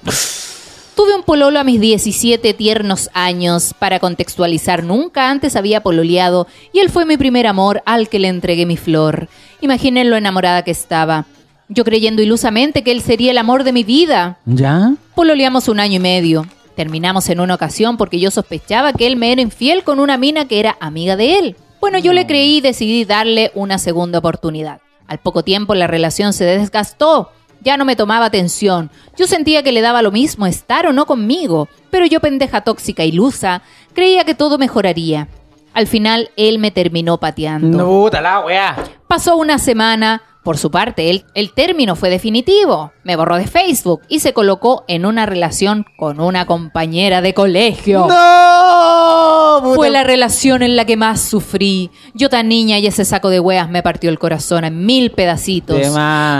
[0.94, 3.74] Tuve un pololo a mis 17 tiernos años.
[3.76, 8.28] Para contextualizar, nunca antes había pololeado y él fue mi primer amor al que le
[8.28, 9.26] entregué mi flor.
[9.60, 11.26] Imaginen lo enamorada que estaba.
[11.68, 14.38] Yo creyendo ilusamente que él sería el amor de mi vida.
[14.44, 14.94] ¿Ya?
[15.16, 16.46] Pololeamos un año y medio.
[16.76, 20.46] Terminamos en una ocasión porque yo sospechaba que él me era infiel con una mina
[20.46, 21.56] que era amiga de él.
[21.82, 24.80] Bueno, yo le creí y decidí darle una segunda oportunidad.
[25.08, 27.32] Al poco tiempo la relación se desgastó.
[27.60, 28.88] Ya no me tomaba atención.
[29.16, 31.68] Yo sentía que le daba lo mismo estar o no conmigo.
[31.90, 33.62] Pero yo, pendeja tóxica y ilusa,
[33.94, 35.26] creía que todo mejoraría.
[35.74, 37.76] Al final, él me terminó pateando.
[37.76, 38.76] No, puta la weá.
[39.08, 40.22] Pasó una semana.
[40.44, 42.92] Por su parte, el, el término fue definitivo.
[43.02, 48.06] Me borró de Facebook y se colocó en una relación con una compañera de colegio.
[48.06, 49.41] ¡No!
[49.60, 51.90] Puta- Fue la relación en la que más sufrí.
[52.14, 55.76] Yo tan niña y ese saco de hueas me partió el corazón en mil pedacitos.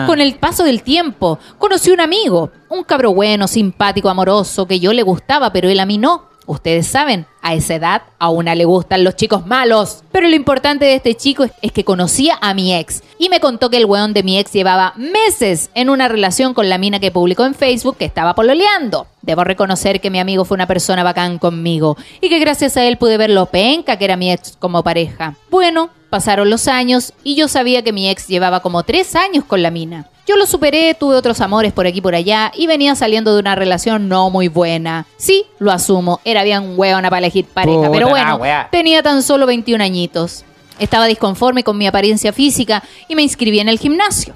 [0.07, 4.93] Con el paso del tiempo, conocí un amigo, un cabro bueno, simpático, amoroso, que yo
[4.93, 6.32] le gustaba, pero él a mí no.
[6.47, 10.03] Ustedes saben, a esa edad a una le gustan los chicos malos.
[10.11, 13.70] Pero lo importante de este chico es, que conocía a mi ex y me contó
[13.70, 17.11] que el weón de mi ex llevaba meses en una relación con la mina que
[17.11, 19.07] publicó en Facebook que estaba pololeando.
[19.22, 22.99] Debo reconocer que mi amigo fue una persona bacán conmigo y que gracias a él
[22.99, 25.36] pude ver lo penca que era mi ex como pareja.
[25.51, 29.63] Bueno, pasaron los años y yo sabía que mi ex llevaba como tres años con
[29.63, 30.11] la mina.
[30.27, 33.41] Yo lo superé, tuve otros amores por aquí y por allá y venía saliendo de
[33.41, 35.07] una relación no muy buena.
[35.17, 38.69] Sí, lo asumo, era bien hueona para elegir pareja, Puta pero bueno, wea.
[38.71, 40.45] tenía tan solo 21 añitos.
[40.79, 44.35] Estaba disconforme con mi apariencia física y me inscribí en el gimnasio.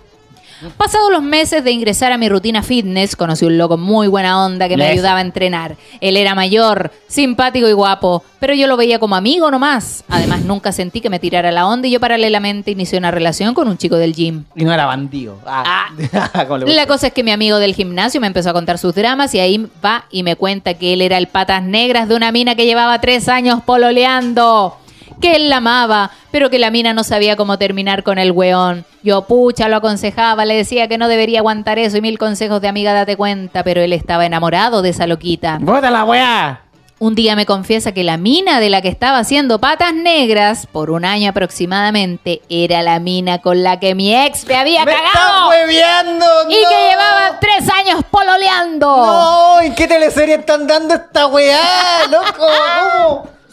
[0.76, 4.68] Pasados los meses de ingresar a mi rutina fitness, conocí un loco muy buena onda
[4.68, 5.76] que me ayudaba a entrenar.
[6.00, 10.04] Él era mayor, simpático y guapo, pero yo lo veía como amigo nomás.
[10.08, 13.68] Además, nunca sentí que me tirara la onda y yo paralelamente inicié una relación con
[13.68, 14.44] un chico del gym.
[14.54, 15.38] Y no era bandido.
[15.46, 15.88] Ah.
[16.66, 19.34] Le La cosa es que mi amigo del gimnasio me empezó a contar sus dramas
[19.34, 22.54] y ahí va y me cuenta que él era el patas negras de una mina
[22.54, 24.76] que llevaba tres años pololeando.
[25.20, 28.84] Que él la amaba, pero que la mina no sabía cómo terminar con el weón.
[29.02, 32.68] Yo, pucha, lo aconsejaba, le decía que no debería aguantar eso y mil consejos de
[32.68, 35.58] amiga, date cuenta, pero él estaba enamorado de esa loquita.
[35.64, 36.60] ¡Puta la weá!
[36.98, 40.90] Un día me confiesa que la mina de la que estaba haciendo patas negras por
[40.90, 45.10] un año aproximadamente era la mina con la que mi ex me había ¡Me estás
[45.12, 46.24] cagado hueveando!
[46.48, 48.86] y que llevaba tres años pololeando.
[48.86, 49.60] ¡No!
[49.60, 52.46] ¿En qué teleserie están dando esta weá, loco?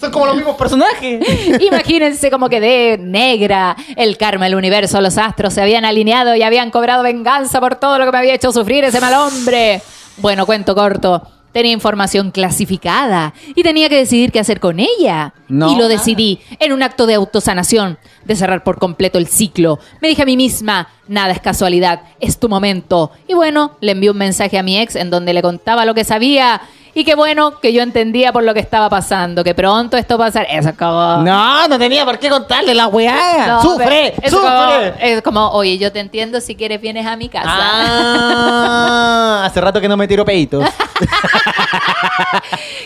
[0.03, 1.21] Son como los mismos personajes.
[1.61, 3.73] Imagínense cómo quedé negra.
[3.95, 7.97] El karma, el universo, los astros se habían alineado y habían cobrado venganza por todo
[7.97, 9.81] lo que me había hecho sufrir ese mal hombre.
[10.17, 11.25] Bueno, cuento corto.
[11.53, 15.33] Tenía información clasificada y tenía que decidir qué hacer con ella.
[15.47, 15.71] No.
[15.71, 19.79] Y lo decidí en un acto de autosanación, de cerrar por completo el ciclo.
[20.01, 23.11] Me dije a mí misma, nada es casualidad, es tu momento.
[23.25, 26.03] Y bueno, le envié un mensaje a mi ex en donde le contaba lo que
[26.03, 26.59] sabía.
[26.95, 30.45] Y qué bueno que yo entendía por lo que estaba pasando, que pronto esto pasará.
[30.45, 31.17] Eso es como...
[31.17, 33.47] No, no tenía por qué contarle la weá.
[33.47, 34.13] No, ¡Sufre!
[34.29, 34.39] ¡Sufre!
[34.39, 37.49] Como, es como, oye, yo te entiendo, si quieres vienes a mi casa.
[37.51, 40.63] Ah, hace rato que no me tiro peitos.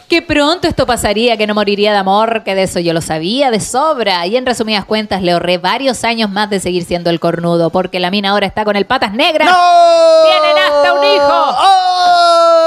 [0.08, 3.52] Que pronto esto pasaría, que no moriría de amor, que de eso yo lo sabía
[3.52, 4.26] de sobra.
[4.26, 8.00] Y en resumidas cuentas le ahorré varios años más de seguir siendo el cornudo, porque
[8.00, 9.50] la mina ahora está con el patas negras.
[9.50, 10.24] ¡No!
[10.24, 11.56] ¡Tienen hasta un hijo!
[11.60, 12.67] ¡Oh!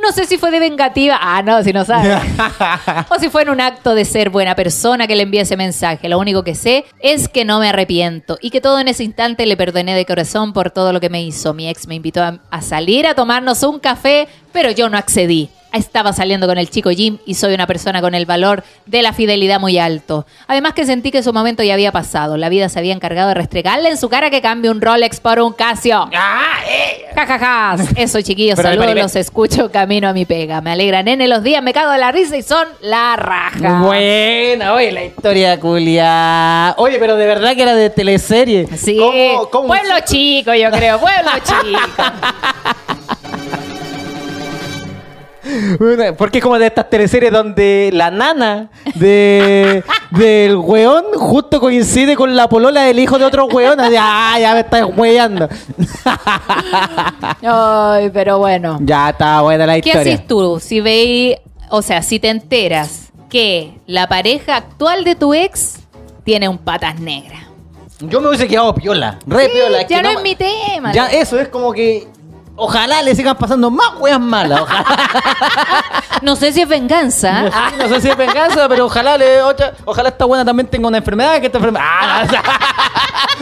[0.00, 1.18] No sé si fue de vengativa.
[1.20, 2.14] Ah, no, si no sabe.
[3.10, 6.08] o si fue en un acto de ser buena persona que le envié ese mensaje.
[6.08, 9.46] Lo único que sé es que no me arrepiento y que todo en ese instante
[9.46, 11.54] le perdoné de corazón por todo lo que me hizo.
[11.54, 15.50] Mi ex me invitó a, a salir a tomarnos un café, pero yo no accedí.
[15.72, 19.12] Estaba saliendo con el chico Jim y soy una persona con el valor de la
[19.12, 20.26] fidelidad muy alto.
[20.46, 22.36] Además que sentí que su momento ya había pasado.
[22.38, 25.38] La vida se había encargado de restregarle en su cara que cambie un Rolex por
[25.40, 26.08] un Casio.
[26.12, 27.76] Ja, ja, ja.
[27.96, 30.60] Eso, chiquillos, Pero, saludos, los escucho camino a mi pega.
[30.62, 33.80] Me alegran, nene, los días me cago de la risa y son la raja.
[33.82, 36.74] Buena, oye, la historia culia.
[36.78, 38.66] Oye, pero de verdad que era de teleserie.
[38.76, 42.02] Sí, ¿Cómo- cómo- pueblo chico, yo creo, pueblo chico.
[46.16, 52.34] Porque es como de estas teleseries donde la nana de del weón justo coincide con
[52.36, 53.78] la polola del hijo de otro weón.
[53.80, 55.48] Así, ah, ya me estás weyando.
[57.42, 58.78] Ay, pero bueno.
[58.80, 60.14] ya está buena la ¿Qué historia.
[60.14, 61.36] haces tú si veis,
[61.70, 65.80] o sea, si te enteras que la pareja actual de tu ex
[66.24, 67.42] tiene un patas negras?
[68.00, 69.82] Yo me hubiese quedado piola, re Sí, piola.
[69.82, 70.92] ya que no es mi tema.
[70.92, 72.06] Ya eso es como que
[72.58, 74.60] ojalá le sigan pasando más weas malas.
[74.62, 74.84] Ojalá.
[76.20, 77.42] No sé si es venganza.
[77.42, 80.66] No, sé- no sé si es venganza, pero ojalá le, otra- ojalá esta buena también
[80.66, 81.84] tenga una enfermedad que esta enfermedad.
[81.88, 82.24] Ah,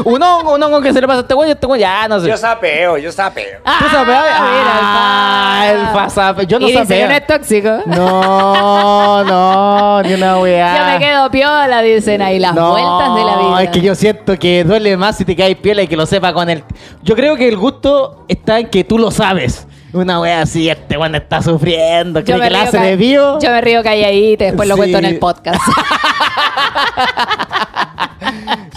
[0.05, 2.21] un hongo, un hongo que se le pasa a este güey, este güey, ya no
[2.21, 2.29] sé.
[2.29, 3.61] Yo sapeo, yo sapeo.
[3.65, 4.17] Ah, ¿Tú sabes?
[4.17, 6.47] mira, el fasape.
[6.47, 7.79] Yo no y dice que no es tóxico.
[7.87, 10.79] No, no, ni una weá.
[10.79, 13.63] Yo me quedo piola, dicen ahí, las No, vueltas de la vida.
[13.63, 16.33] Es que yo siento que duele más si te caes piel y que lo sepa
[16.33, 16.65] con el.
[17.03, 19.67] Yo creo que el gusto está en que tú lo sabes.
[19.93, 23.39] Una wea así, este weón está sufriendo, cree que la hace de vivo.
[23.41, 25.63] yo me río calladita, después lo cuento en el podcast.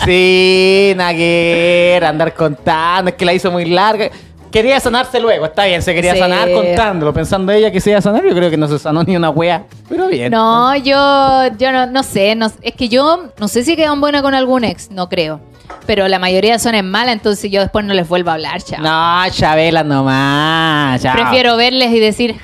[0.06, 4.10] Sí, ver, andar contando, es que la hizo muy larga.
[4.52, 6.20] Quería sanarse luego, está bien, se quería Sí.
[6.20, 9.04] sanar contándolo, pensando ella que se iba a sanar, yo creo que no se sanó
[9.04, 10.32] ni una wea, pero bien.
[10.32, 14.24] No, yo, yo no, no sé, no, es que yo no sé si quedan buena
[14.24, 15.40] con algún ex, no creo.
[15.86, 18.80] Pero la mayoría son en mala, entonces yo después no les vuelvo a hablar, chao.
[18.82, 21.14] No, Chabela nomás, chao.
[21.14, 22.36] Prefiero verles y decir,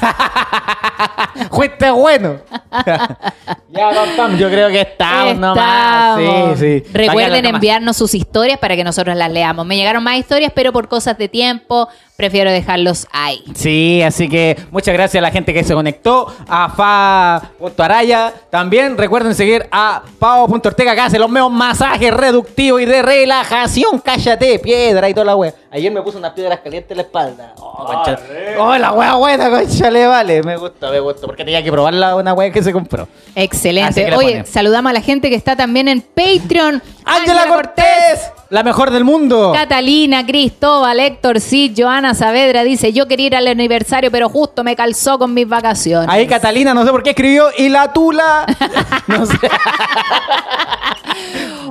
[1.50, 2.36] Fuiste bueno.
[3.68, 6.18] Ya, don Tom, yo creo que estamos, nomás.
[6.18, 6.58] Estamos.
[6.58, 6.92] Sí, sí.
[6.92, 7.56] Recuerden nomás.
[7.56, 9.66] enviarnos sus historias para que nosotros las leamos.
[9.66, 11.88] Me llegaron más historias, pero por cosas de tiempo
[12.20, 13.42] prefiero dejarlos ahí.
[13.54, 18.34] Sí, así que muchas gracias a la gente que se conectó, a Fa.araya.
[18.50, 24.00] También recuerden seguir a Pao.ortega que hace los mejores masajes reductivos y de relajación.
[24.00, 25.54] Cállate, piedra y toda la wea.
[25.70, 27.54] Ayer me puse unas piedras calientes en la espalda.
[27.56, 28.18] Oh, concha.
[28.58, 30.42] Oh, la wea buena, concha, le vale.
[30.42, 33.08] Me gusta, me gusta, porque tenía que probarla una wea que se compró.
[33.34, 34.14] Excelente.
[34.14, 36.82] Oye, saludamos a la gente que está también en Patreon.
[37.04, 39.52] Ángela Cortés, la mejor del mundo.
[39.54, 44.76] Catalina, Cristóbal, Héctor, Cid, Joana Saavedra dice, yo quería ir al aniversario, pero justo me
[44.76, 46.08] calzó con mis vacaciones.
[46.08, 48.46] Ahí Catalina, no sé por qué escribió, y la tula.
[49.08, 49.38] No sé.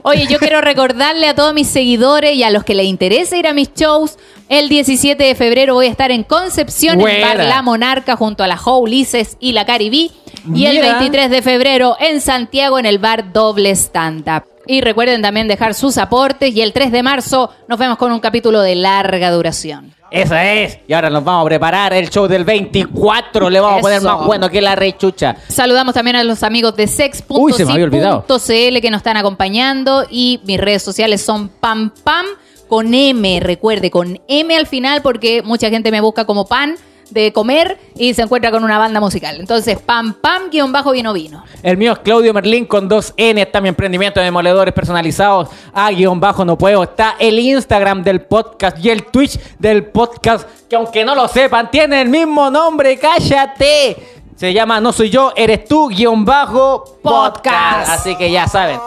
[0.04, 3.48] Oye, yo quiero recordarle a todos mis seguidores y a los que les interese ir
[3.48, 4.18] a mis shows.
[4.48, 7.28] El 17 de febrero voy a estar en Concepción, en Buena.
[7.28, 10.12] Bar La Monarca, junto a la Ulises y la Caribí.
[10.54, 11.00] Y el Mira.
[11.00, 14.44] 23 de febrero en Santiago, en el bar Doble Stand Up.
[14.68, 16.56] Y recuerden también dejar sus aportes.
[16.56, 19.94] Y el 3 de marzo nos vemos con un capítulo de larga duración.
[20.12, 20.80] Esa es.
[20.88, 23.50] Y ahora nos vamos a preparar el show del 24.
[23.50, 25.36] Le vamos a poner más bueno que la rechucha.
[25.48, 26.90] Saludamos también a los amigos de
[27.30, 28.26] Uy, se me había olvidado.
[28.28, 32.26] sex.si.cl que nos están acompañando y mis redes sociales son pam pam
[32.68, 36.76] con M, recuerde, con M al final porque mucha gente me busca como pan
[37.12, 39.38] de comer y se encuentra con una banda musical.
[39.40, 41.44] Entonces, pam pam guion bajo vino vino.
[41.64, 43.42] El mío es Claudio Merlín con dos N.
[43.42, 45.50] Está mi emprendimiento de demoledores personalizados.
[45.74, 46.84] A guion bajo no puedo.
[46.84, 50.48] Está el Instagram del podcast y el Twitch del podcast.
[50.70, 52.98] Que aunque no lo sepan, tiene el mismo nombre.
[52.98, 53.98] Cállate.
[54.36, 57.36] Se llama No soy yo, eres tú, guion bajo podcast.
[57.36, 57.90] Podcast.
[57.90, 58.80] Así que ya saben.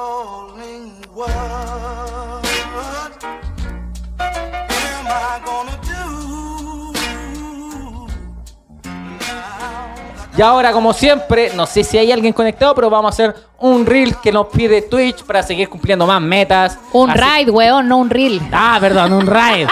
[10.36, 13.84] Y ahora, como siempre, no sé si hay alguien conectado, pero vamos a hacer un
[13.84, 16.78] reel que nos pide Twitch para seguir cumpliendo más metas.
[16.92, 18.40] Un Así- ride, weón, no un reel.
[18.50, 19.68] Ah, perdón, un raid.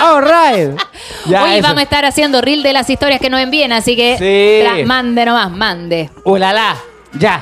[0.00, 0.80] All right.
[1.26, 1.62] Ya, Hoy eso.
[1.62, 4.66] vamos a estar haciendo reel de las historias que nos envíen, así que Sí.
[4.66, 6.10] tra- mande nomás, mande.
[6.24, 6.76] Ulala.
[7.18, 7.40] Ya.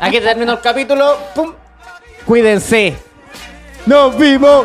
[0.00, 1.16] Aquí terminó el capítulo.
[1.34, 1.52] Pum.
[2.26, 2.96] Cuídense.
[3.86, 4.64] Nos vimos.